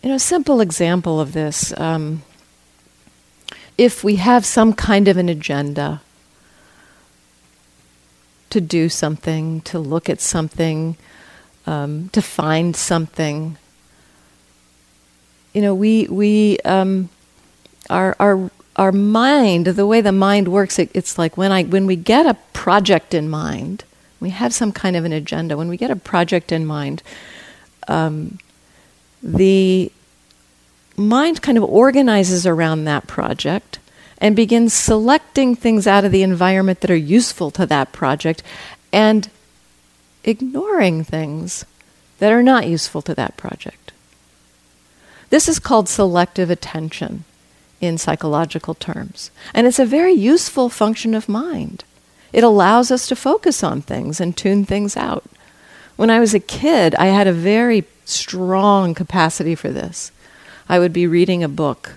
[0.04, 2.24] you know, simple example of this um,
[3.78, 6.02] if we have some kind of an agenda
[8.50, 10.97] to do something, to look at something,
[11.66, 13.56] um, to find something,
[15.54, 17.08] you know, we, we um,
[17.89, 21.86] are, are our mind, the way the mind works, it, it's like when I when
[21.86, 23.84] we get a project in mind,
[24.21, 25.57] we have some kind of an agenda.
[25.57, 27.03] When we get a project in mind,
[27.89, 28.39] um,
[29.21, 29.91] the
[30.95, 33.80] mind kind of organizes around that project
[34.17, 38.41] and begins selecting things out of the environment that are useful to that project
[38.93, 39.30] and
[40.23, 41.65] ignoring things
[42.19, 43.91] that are not useful to that project.
[45.32, 47.25] This is called selective attention
[47.82, 49.32] in psychological terms.
[49.53, 51.84] And it's a very useful function of mind.
[52.32, 55.23] It allows us to focus on things and tune things out.
[55.95, 60.11] When I was a kid, I had a very strong capacity for this.
[60.67, 61.93] I would be reading a book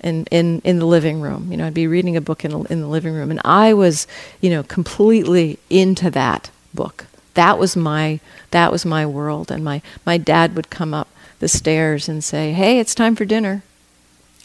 [0.00, 1.50] in, in, in the living room.
[1.50, 4.06] You know, I'd be reading a book in, in the living room, and I was,
[4.40, 7.06] you know, completely into that book.
[7.34, 8.20] That was my
[8.52, 9.50] that was my world.
[9.50, 11.08] And my, my dad would come up
[11.40, 13.62] the stairs and say, Hey, it's time for dinner.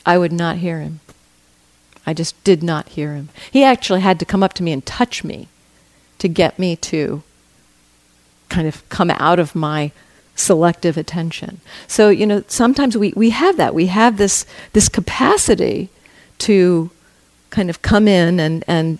[0.07, 1.01] I would not hear him.
[2.07, 3.27] I just did not hear him.
[3.51, 5.49] He actually had to come up to me and touch me
[6.19, 7.21] to get me to
[8.47, 9.91] kind of come out of my
[10.33, 11.59] selective attention.
[11.87, 13.75] So, you know, sometimes we, we have that.
[13.75, 15.89] We have this, this capacity
[16.39, 16.89] to
[17.49, 18.99] kind of come in and, and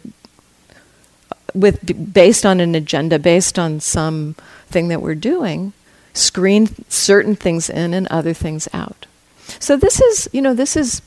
[1.54, 4.36] with based on an agenda, based on some
[4.68, 5.72] thing that we're doing,
[6.14, 9.07] screen certain things in and other things out.
[9.60, 11.02] So this is, you know, this is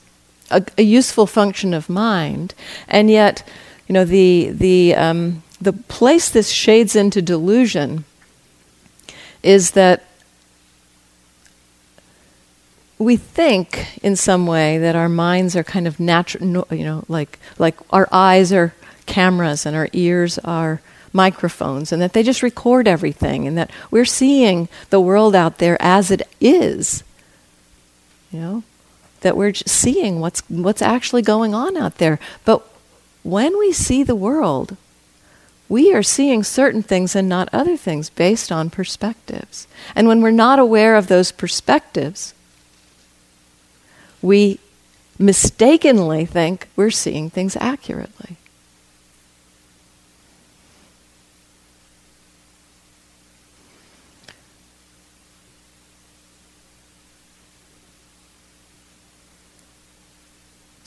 [0.51, 2.55] a, a useful function of mind,
[2.89, 3.47] and yet,
[3.87, 8.05] you know, the the um, the place this shades into delusion
[9.43, 10.05] is that
[12.99, 17.39] we think in some way that our minds are kind of natural, you know, like
[17.59, 18.75] like our eyes are
[19.07, 20.81] cameras and our ears are
[21.13, 25.77] microphones, and that they just record everything, and that we're seeing the world out there
[25.81, 27.03] as it is.
[28.31, 28.63] You know,
[29.21, 32.19] that we're seeing what's what's actually going on out there.
[32.45, 32.67] But
[33.23, 34.77] when we see the world,
[35.69, 39.69] we are seeing certain things and not other things based on perspectives.
[39.95, 42.35] And when we're not aware of those perspectives,
[44.21, 44.59] we
[45.19, 48.37] mistakenly think we're seeing things accurately.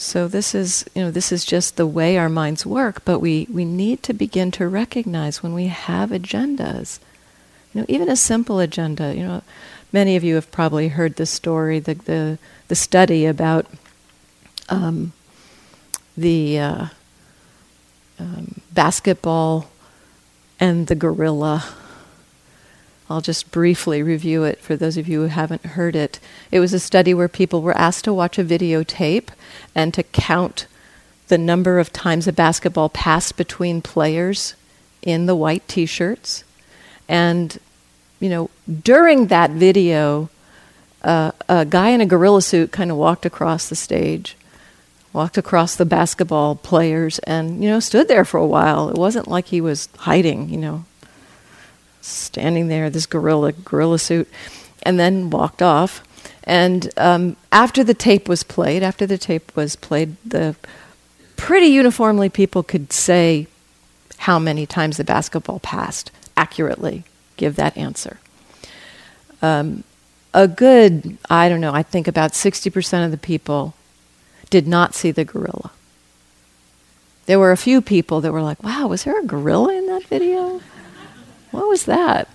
[0.03, 3.47] So this is, you know, this is just the way our minds work, but we,
[3.49, 6.99] we need to begin to recognize when we have agendas.
[7.73, 9.43] You know, even a simple agenda, you know,
[9.93, 12.37] many of you have probably heard the story, the, the,
[12.67, 13.65] the study about
[14.67, 15.13] um,
[16.17, 16.85] the uh,
[18.19, 19.69] um, basketball
[20.59, 21.63] and the gorilla.
[23.09, 26.19] I'll just briefly review it for those of you who haven't heard it.
[26.51, 29.29] It was a study where people were asked to watch a videotape
[29.75, 30.67] and to count
[31.27, 34.55] the number of times a basketball passed between players
[35.01, 36.43] in the white t shirts.
[37.09, 37.57] And,
[38.19, 38.49] you know,
[38.81, 40.29] during that video,
[41.03, 44.37] uh, a guy in a gorilla suit kind of walked across the stage
[45.13, 48.89] walked across the basketball players and, you know, stood there for a while.
[48.89, 50.85] It wasn't like he was hiding, you know,
[52.03, 54.29] standing there, this gorilla, gorilla suit,
[54.83, 56.03] and then walked off.
[56.43, 60.55] And um, after the tape was played, after the tape was played, the
[61.37, 63.47] pretty uniformly people could say
[64.17, 67.03] how many times the basketball passed accurately,
[67.37, 68.19] give that answer.
[69.41, 69.83] Um,
[70.33, 73.73] a good, I don't know, I think about 60% of the people
[74.49, 75.71] did not see the gorilla.
[77.25, 80.03] There were a few people that were like, wow, was there a gorilla in that
[80.05, 80.61] video?
[81.53, 82.27] What was that?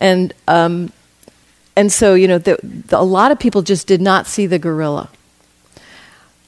[0.00, 0.92] And, um,
[1.76, 4.58] and so, you know, the, the, a lot of people just did not see the
[4.58, 5.10] gorilla.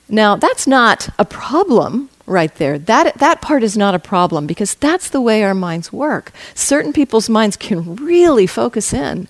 [0.08, 2.78] Now, that's not a problem right there.
[2.78, 6.32] That, that part is not a problem because that's the way our minds work.
[6.54, 9.28] Certain people's minds can really focus in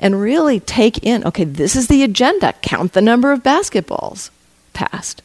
[0.00, 4.30] and really take in okay, this is the agenda, count the number of basketballs
[4.72, 5.20] passed.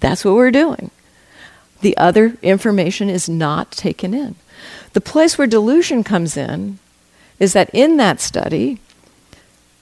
[0.00, 0.90] That's what we're doing.
[1.80, 4.34] The other information is not taken in.
[4.92, 6.78] The place where delusion comes in
[7.38, 8.80] is that in that study,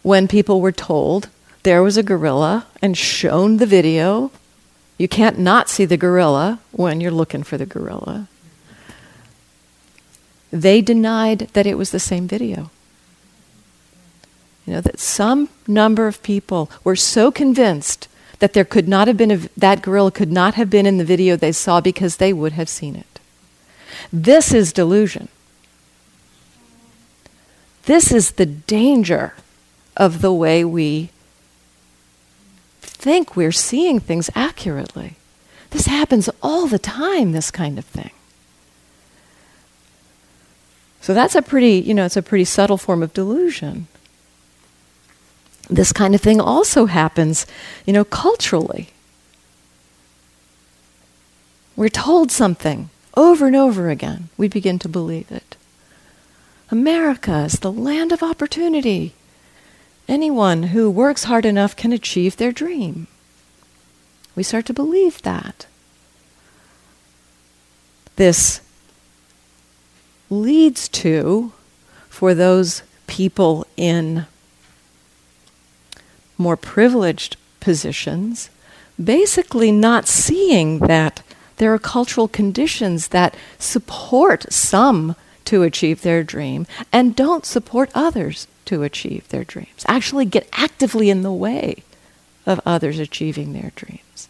[0.02, 1.28] when people were told
[1.62, 4.30] there was a gorilla and shown the video,
[4.98, 8.28] you can't not see the gorilla when you're looking for the gorilla.
[10.52, 12.70] They denied that it was the same video.
[14.64, 19.16] You know, that some number of people were so convinced that there could not have
[19.16, 22.32] been a, that gorilla could not have been in the video they saw because they
[22.32, 23.15] would have seen it.
[24.12, 25.28] This is delusion.
[27.84, 29.34] This is the danger
[29.96, 31.10] of the way we
[32.80, 35.14] think we're seeing things accurately.
[35.70, 38.10] This happens all the time, this kind of thing.
[41.00, 43.86] So that's a pretty, you know, it's a pretty subtle form of delusion
[45.68, 47.46] this kind of thing also happens,
[47.84, 48.90] you know, culturally.
[51.74, 54.28] We're told something over and over again.
[54.36, 55.56] We begin to believe it.
[56.70, 59.14] America is the land of opportunity.
[60.08, 63.06] Anyone who works hard enough can achieve their dream.
[64.34, 65.66] We start to believe that.
[68.16, 68.60] This
[70.28, 71.52] leads to,
[72.08, 74.26] for those people in
[76.38, 78.50] more privileged positions,
[79.02, 81.22] basically not seeing that
[81.56, 88.46] there are cultural conditions that support some to achieve their dream and don't support others
[88.66, 89.84] to achieve their dreams.
[89.86, 91.82] Actually, get actively in the way
[92.44, 94.28] of others achieving their dreams.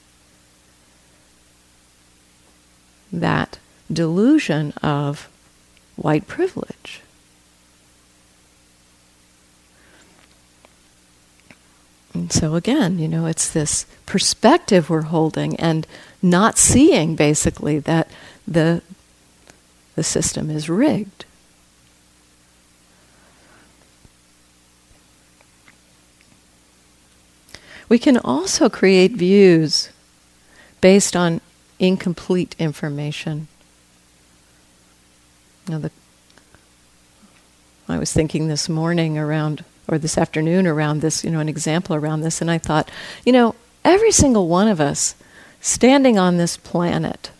[3.12, 3.58] That
[3.92, 5.28] delusion of
[5.96, 7.00] white privilege.
[12.16, 15.86] And so again, you know, it's this perspective we're holding and
[16.22, 18.10] not seeing basically that
[18.48, 18.82] the
[19.96, 21.26] the system is rigged.
[27.88, 29.90] We can also create views
[30.80, 31.42] based on
[31.78, 33.48] incomplete information.
[35.68, 35.90] Now the,
[37.88, 41.94] I was thinking this morning around or this afternoon around this, you know, an example
[41.94, 42.90] around this, and I thought,
[43.24, 45.14] you know, every single one of us
[45.60, 47.30] standing on this planet,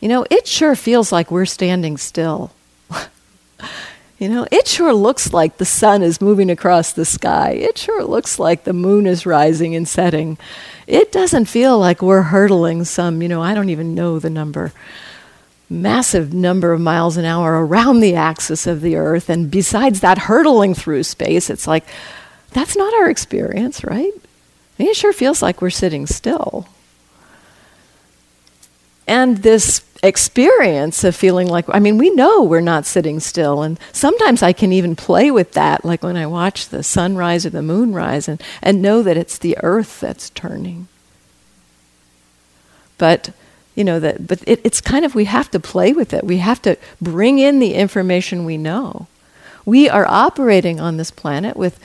[0.00, 2.52] you know, it sure feels like we're standing still.
[4.18, 7.52] you know, it sure looks like the sun is moving across the sky.
[7.52, 10.38] It sure looks like the moon is rising and setting.
[10.86, 14.72] It doesn't feel like we're hurtling some, you know, I don't even know the number
[15.70, 19.28] massive number of miles an hour around the axis of the Earth.
[19.28, 21.84] And besides that, hurtling through space, it's like,
[22.52, 24.12] that's not our experience, right?
[24.14, 26.68] I mean, it sure feels like we're sitting still.
[29.06, 33.62] And this experience of feeling like, I mean, we know we're not sitting still.
[33.62, 37.50] And sometimes I can even play with that, like when I watch the sunrise or
[37.50, 40.88] the moonrise, and, and know that it's the earth that's turning.
[42.98, 43.30] but
[43.74, 46.24] you know that but it, it's kind of we have to play with it.
[46.24, 49.06] We have to bring in the information we know.
[49.64, 51.78] We are operating on this planet with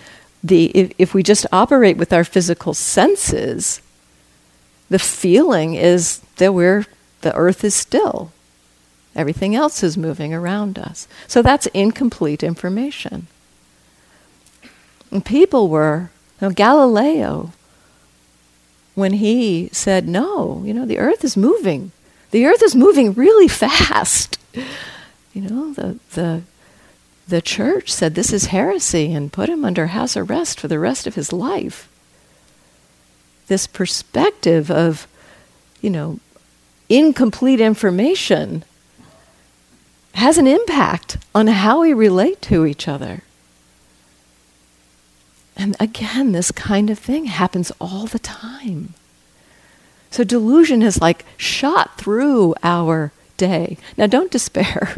[0.44, 3.82] the if, if we just operate with our physical senses
[4.90, 6.86] the feeling is that we're
[7.22, 8.32] the earth is still.
[9.16, 11.08] Everything else is moving around us.
[11.28, 13.28] So that's incomplete information.
[15.12, 17.52] And people were you know, galileo
[19.00, 21.91] when he said, No, you know, the earth is moving.
[22.32, 24.38] The earth is moving really fast.
[25.34, 26.41] You know, the, the,
[27.28, 31.08] the church said this is heresy and put him under house arrest for the rest
[31.08, 31.88] of his life.
[33.47, 35.08] This perspective of,
[35.82, 36.20] you know,
[36.88, 38.64] incomplete information
[40.16, 43.24] has an impact on how we relate to each other.
[45.60, 48.93] And again, this kind of thing happens all the time.
[50.10, 53.78] So delusion is like shot through our day.
[53.97, 54.95] Now, don't despair.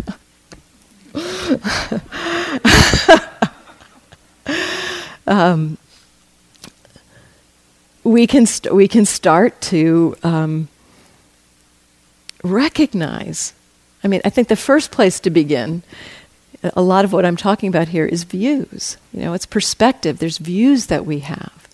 [5.25, 5.79] um,
[8.03, 10.67] we can st- we can start to um,
[12.43, 13.53] recognize.
[14.03, 15.81] I mean, I think the first place to begin
[16.63, 18.97] a lot of what I'm talking about here is views.
[19.13, 20.19] You know, it's perspective.
[20.19, 21.67] There's views that we have.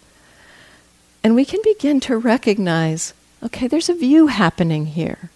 [1.24, 3.14] And we can begin to recognize
[3.44, 5.30] okay, there's a view happening here.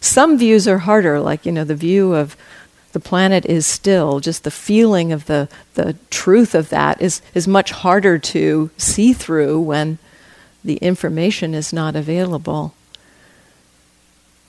[0.00, 2.36] Some views are harder, like, you know, the view of
[2.92, 7.48] the planet is still, just the feeling of the, the truth of that is, is
[7.48, 9.98] much harder to see through when
[10.64, 12.74] the information is not available.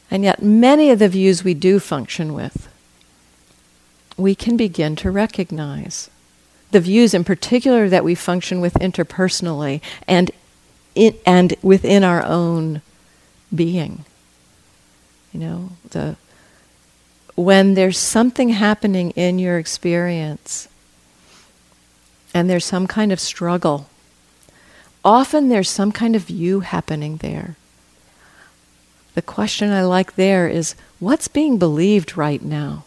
[0.10, 2.70] And yet, many of the views we do function with
[4.18, 6.10] we can begin to recognize.
[6.72, 10.32] The views in particular that we function with interpersonally and
[10.94, 12.82] in, and within our own
[13.54, 14.06] being.
[15.32, 16.16] You know the
[17.36, 20.70] when there's something happening in your experience
[22.34, 23.90] and there's some kind of struggle
[25.06, 27.56] often there's some kind of view happening there.
[29.14, 32.85] The question i like there is what's being believed right now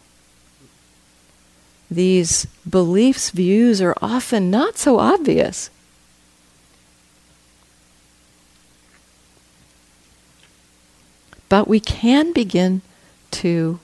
[1.91, 5.71] these beliefs, views are often not so obvious.
[11.49, 12.83] But we can begin
[13.33, 13.81] to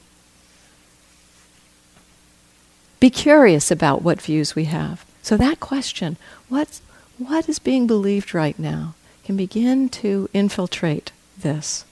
[3.01, 5.05] be curious about what views we have.
[5.23, 6.17] So that question,
[6.49, 6.83] what's,
[7.17, 8.95] what is being believed right now,
[9.25, 11.87] can begin to infiltrate this.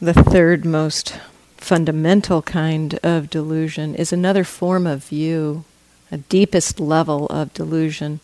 [0.00, 1.18] The third most
[1.56, 5.64] fundamental kind of delusion is another form of view,
[6.12, 8.20] a deepest level of delusion.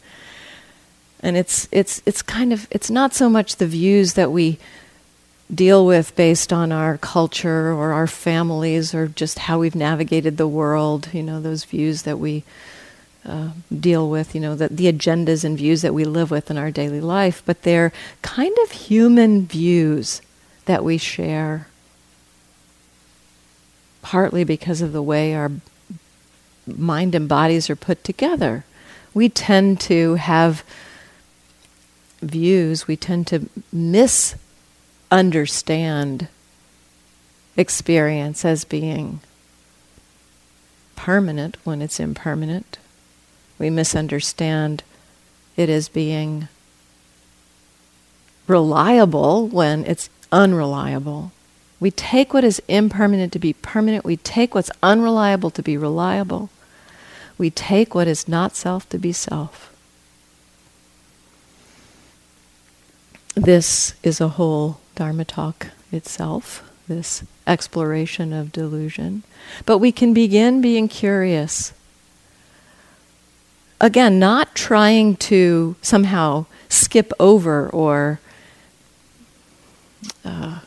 [1.20, 4.58] And it's it's it's kind of it's not so much the views that we
[5.52, 10.48] deal with based on our culture or our families or just how we've navigated the
[10.48, 12.44] world, you know, those views that we
[13.24, 13.48] uh,
[13.80, 16.70] deal with, you know, the, the agendas and views that we live with in our
[16.70, 20.20] daily life, but they're kind of human views
[20.66, 21.66] that we share.
[24.00, 25.50] Partly because of the way our
[26.66, 28.64] mind and bodies are put together.
[29.14, 30.64] We tend to have
[32.20, 36.28] views, we tend to misunderstand
[37.56, 39.20] experience as being
[40.96, 42.78] permanent when it's impermanent.
[43.58, 44.84] We misunderstand
[45.56, 46.46] it as being
[48.46, 51.30] reliable when it's unreliable.
[51.78, 54.04] We take what is impermanent to be permanent.
[54.04, 56.48] We take what's unreliable to be reliable.
[57.38, 59.72] We take what is not self to be self.
[63.34, 69.22] This is a whole Dharma talk itself, this exploration of delusion.
[69.66, 71.72] But we can begin being curious.
[73.80, 78.20] Again, not trying to somehow skip over or
[80.24, 80.60] uh,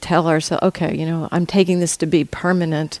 [0.00, 3.00] tell ourselves, okay, you know, I'm taking this to be permanent.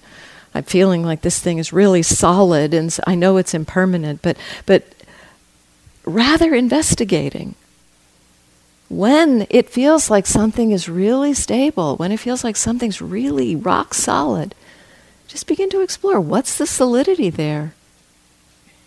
[0.54, 4.84] I'm feeling like this thing is really solid, and I know it's impermanent, but but
[6.04, 7.54] rather investigating
[8.92, 13.94] when it feels like something is really stable, when it feels like something's really rock
[13.94, 14.54] solid,
[15.26, 17.72] just begin to explore what's the solidity there.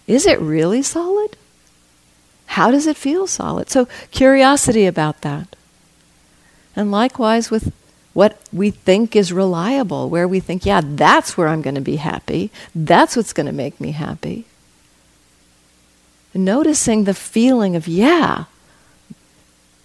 [0.05, 1.35] Is it really solid?
[2.47, 3.69] How does it feel solid?
[3.69, 5.55] So, curiosity about that.
[6.75, 7.71] And likewise with
[8.13, 11.97] what we think is reliable, where we think, yeah, that's where I'm going to be
[11.97, 14.45] happy, that's what's going to make me happy.
[16.33, 18.45] noticing the feeling of, yeah,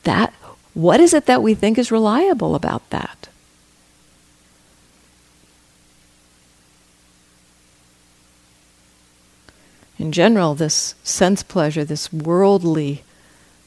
[0.02, 0.32] that,
[0.74, 3.19] what is it that we think is reliable about that?
[10.00, 13.04] In general, this sense pleasure, this worldly,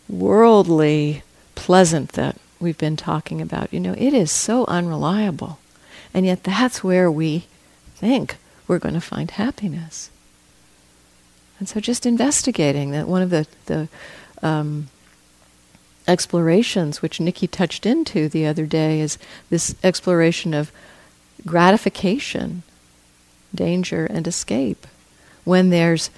[0.10, 1.22] worldly
[1.54, 5.60] pleasant that we've been talking about, you know, it is so unreliable.
[6.12, 7.46] And yet that's where we
[7.94, 10.10] think we're going to find happiness.
[11.60, 13.88] And so just investigating that one of the, the
[14.42, 14.88] um,
[16.08, 19.20] explorations which Nikki touched into the other day is
[19.52, 20.72] this exploration of
[21.46, 22.64] gratification,
[23.54, 24.88] danger, and escape.
[25.44, 26.10] When there's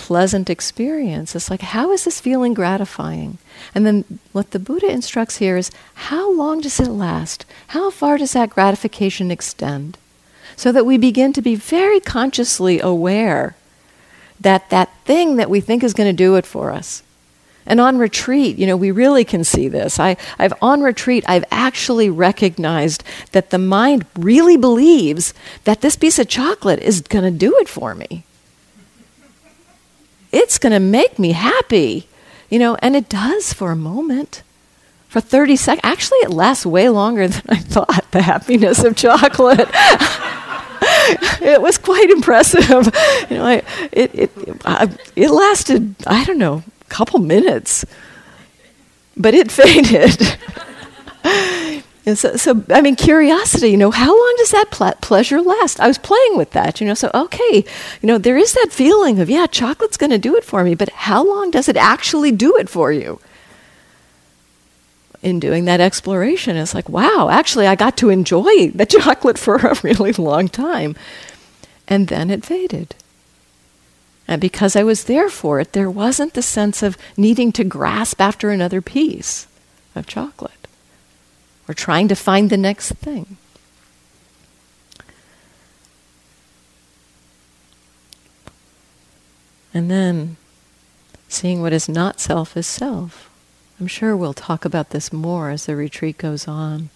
[0.00, 3.36] pleasant experience, it's like, how is this feeling gratifying?
[3.74, 7.44] And then what the Buddha instructs here is, how long does it last?
[7.68, 9.98] How far does that gratification extend?
[10.56, 13.56] So that we begin to be very consciously aware
[14.40, 17.02] that that thing that we think is going to do it for us
[17.66, 20.00] and on retreat, you know, we really can see this.
[20.00, 25.34] I, I've on retreat, I've actually recognized that the mind really believes
[25.64, 28.24] that this piece of chocolate is going to do it for me.
[30.32, 32.06] It's going to make me happy,
[32.48, 34.42] you know, and it does for a moment.
[35.08, 35.80] For 30 seconds.
[35.82, 39.68] Actually, it lasts way longer than I thought, the happiness of chocolate.
[41.42, 42.94] it was quite impressive.
[43.30, 43.62] You know, I,
[43.92, 44.30] it, it,
[44.64, 47.84] I, it lasted, I don't know, couple minutes,
[49.16, 50.36] but it faded.
[52.10, 55.78] and so, so, I mean, curiosity, you know, how long does that ple- pleasure last?
[55.78, 57.64] I was playing with that, you know, so, okay,
[58.02, 60.74] you know, there is that feeling of, yeah, chocolate's going to do it for me,
[60.74, 63.20] but how long does it actually do it for you?
[65.22, 69.54] In doing that exploration, it's like, wow, actually, I got to enjoy the chocolate for
[69.54, 70.96] a really long time.
[71.86, 72.96] And then it faded.
[74.26, 78.20] And because I was there for it, there wasn't the sense of needing to grasp
[78.20, 79.46] after another piece
[79.94, 80.59] of chocolate
[81.70, 83.36] or trying to find the next thing.
[89.72, 90.36] And then
[91.28, 93.30] seeing what is not self as self.
[93.78, 96.90] I'm sure we'll talk about this more as the retreat goes on.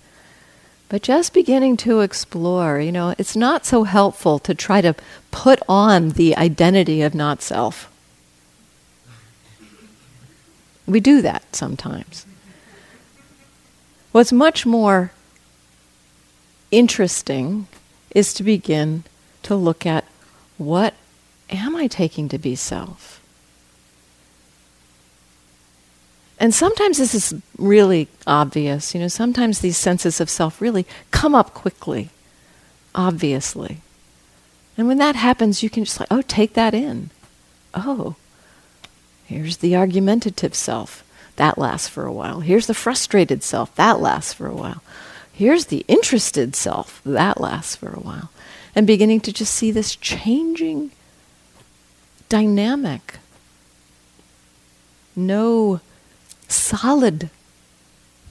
[0.88, 4.96] But just beginning to explore, you know, it's not so helpful to try to
[5.30, 7.88] put on the identity of not self.
[10.84, 12.26] We do that sometimes.
[14.14, 15.10] What's much more
[16.70, 17.66] interesting
[18.12, 19.02] is to begin
[19.42, 20.04] to look at
[20.56, 20.94] what
[21.50, 23.20] am I taking to be self?
[26.38, 28.94] And sometimes this is really obvious.
[28.94, 32.10] You know, sometimes these senses of self really come up quickly,
[32.94, 33.78] obviously.
[34.78, 37.10] And when that happens, you can just like, oh, take that in.
[37.74, 38.14] Oh,
[39.24, 41.03] here's the argumentative self.
[41.36, 42.40] That lasts for a while.
[42.40, 43.74] Here's the frustrated self.
[43.74, 44.82] That lasts for a while.
[45.32, 47.00] Here's the interested self.
[47.04, 48.30] That lasts for a while.
[48.74, 50.92] And beginning to just see this changing
[52.28, 53.18] dynamic.
[55.16, 55.80] No
[56.48, 57.30] solid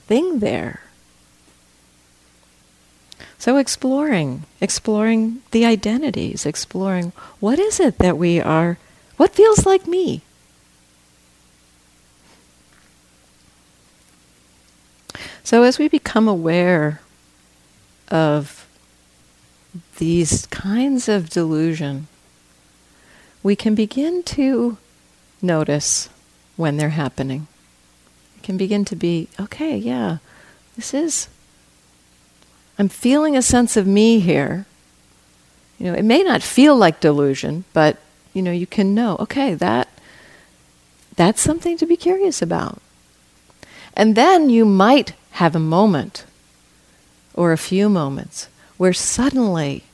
[0.06, 0.80] thing there.
[3.38, 8.78] So exploring, exploring the identities, exploring what is it that we are,
[9.18, 10.22] what feels like me?
[15.44, 17.02] So as we become aware
[18.08, 18.66] of
[19.98, 22.06] these kinds of delusion,
[23.42, 24.78] we can begin to
[25.42, 26.08] notice
[26.56, 27.46] when they're happening
[28.36, 30.18] We can begin to be okay, yeah,
[30.76, 31.28] this is,
[32.78, 34.64] I'm feeling a sense of me here.
[35.78, 37.98] You know, it may not feel like delusion, but,
[38.32, 39.88] you know, you can know, okay, that,
[41.16, 42.80] that's something to be curious about.
[43.92, 46.24] And then you might have a moment
[47.34, 49.84] or a few moments where suddenly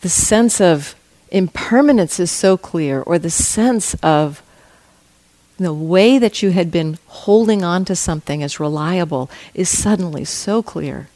[0.00, 0.94] the sense of
[1.30, 4.42] impermanence is so clear, or the sense of
[5.58, 10.62] the way that you had been holding on to something as reliable is suddenly so
[10.62, 11.08] clear.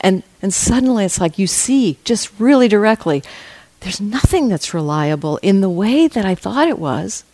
[0.00, 3.22] And, and suddenly it's like you see just really directly
[3.80, 7.24] there's nothing that's reliable in the way that I thought it was.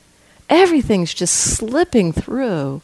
[0.50, 2.82] Everything's just slipping through.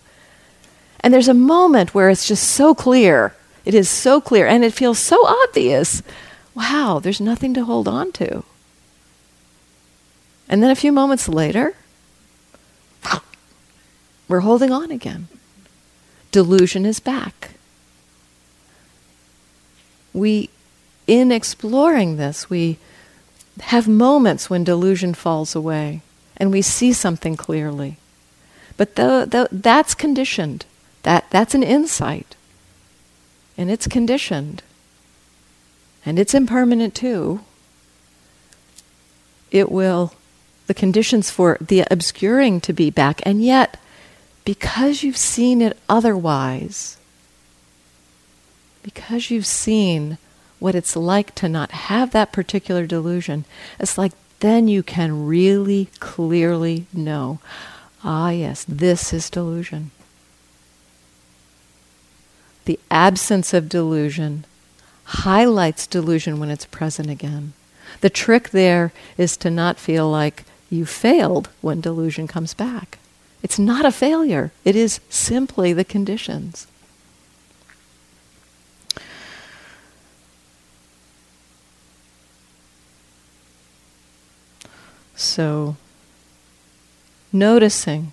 [1.01, 3.35] And there's a moment where it's just so clear.
[3.65, 6.03] It is so clear and it feels so obvious.
[6.55, 8.43] Wow, there's nothing to hold on to.
[10.49, 11.75] And then a few moments later,
[14.29, 15.29] we're holding on again.
[16.33, 17.53] Delusion is back.
[20.19, 20.51] we,
[21.07, 22.79] in exploring this, we
[23.61, 26.03] have moments when delusion falls away
[26.37, 27.97] and we see something clearly.
[28.77, 30.65] But that's conditioned.
[31.09, 32.37] That, that's an insight.
[33.57, 34.63] And it's conditioned.
[36.05, 37.41] And it's impermanent too.
[39.51, 40.13] It will,
[40.67, 43.23] the conditions for the obscuring to be back.
[43.25, 43.81] And yet,
[44.45, 46.99] because you've seen it otherwise,
[48.83, 50.19] because you've seen
[50.59, 53.47] what it's like to not have that particular delusion,
[53.81, 57.39] it's like then you can really clearly know
[58.05, 59.91] ah, yes, this is delusion.
[62.69, 64.45] The absence of delusion
[65.05, 67.55] highlights delusion when it's present again.
[68.03, 72.99] The trick there is to not feel like you failed when delusion comes back.
[73.43, 76.67] It's not a failure, it is simply the conditions.
[85.17, 85.77] So,
[87.33, 88.13] noticing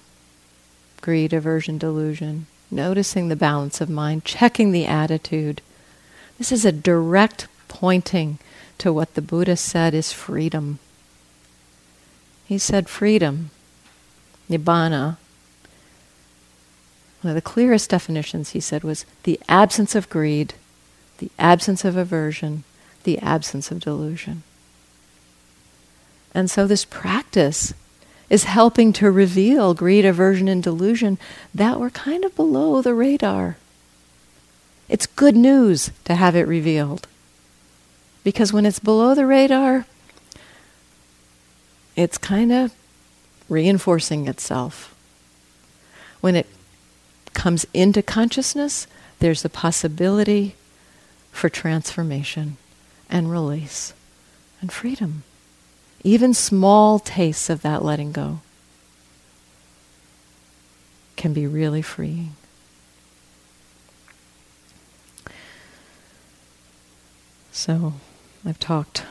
[1.02, 5.62] greed, aversion, delusion, noticing the balance of mind, checking the attitude.
[6.38, 8.40] This is a direct pointing
[8.78, 10.80] to what the Buddha said is freedom.
[12.46, 13.52] He said freedom,
[14.50, 15.18] nibbana.
[17.22, 20.54] One of the clearest definitions he said was the absence of greed,
[21.18, 22.64] the absence of aversion,
[23.04, 24.44] the absence of delusion.
[26.34, 27.74] And so this practice
[28.30, 31.18] is helping to reveal greed, aversion, and delusion
[31.54, 33.58] that were kind of below the radar.
[34.90, 37.08] It's good news to have it revealed.
[38.24, 39.86] Because when it's below the radar,
[41.96, 42.74] it's kind of
[43.48, 44.96] reinforcing itself.
[46.22, 46.48] When it
[47.34, 48.88] comes into consciousness,
[49.20, 50.56] there's a possibility
[51.32, 52.58] for transformation
[53.10, 53.94] and release
[54.62, 55.24] and freedom
[56.06, 58.40] even small tastes of that letting go
[61.16, 62.36] can be really freeing.
[67.52, 67.94] So
[68.46, 69.04] I've talked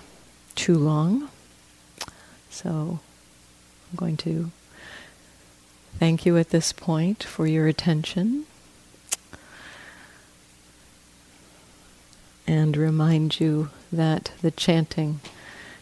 [0.54, 1.30] too long.
[2.48, 3.00] So
[3.90, 4.52] I'm going to
[5.98, 8.46] thank you at this point for your attention
[12.46, 15.18] and remind you that the chanting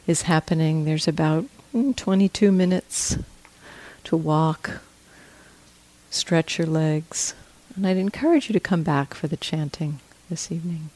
[0.06, 0.84] is happening.
[0.84, 3.18] There's about mm, 22 minutes
[4.04, 4.80] to walk,
[6.10, 7.34] stretch your legs,
[7.76, 10.90] and I'd encourage you to come back for the chanting this evening.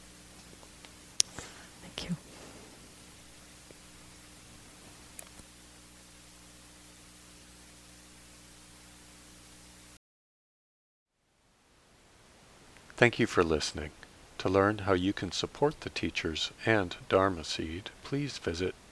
[1.82, 2.16] Thank you.
[12.96, 13.90] Thank you for listening.
[14.38, 18.74] To learn how you can support the teachers and Dharma Seed, please visit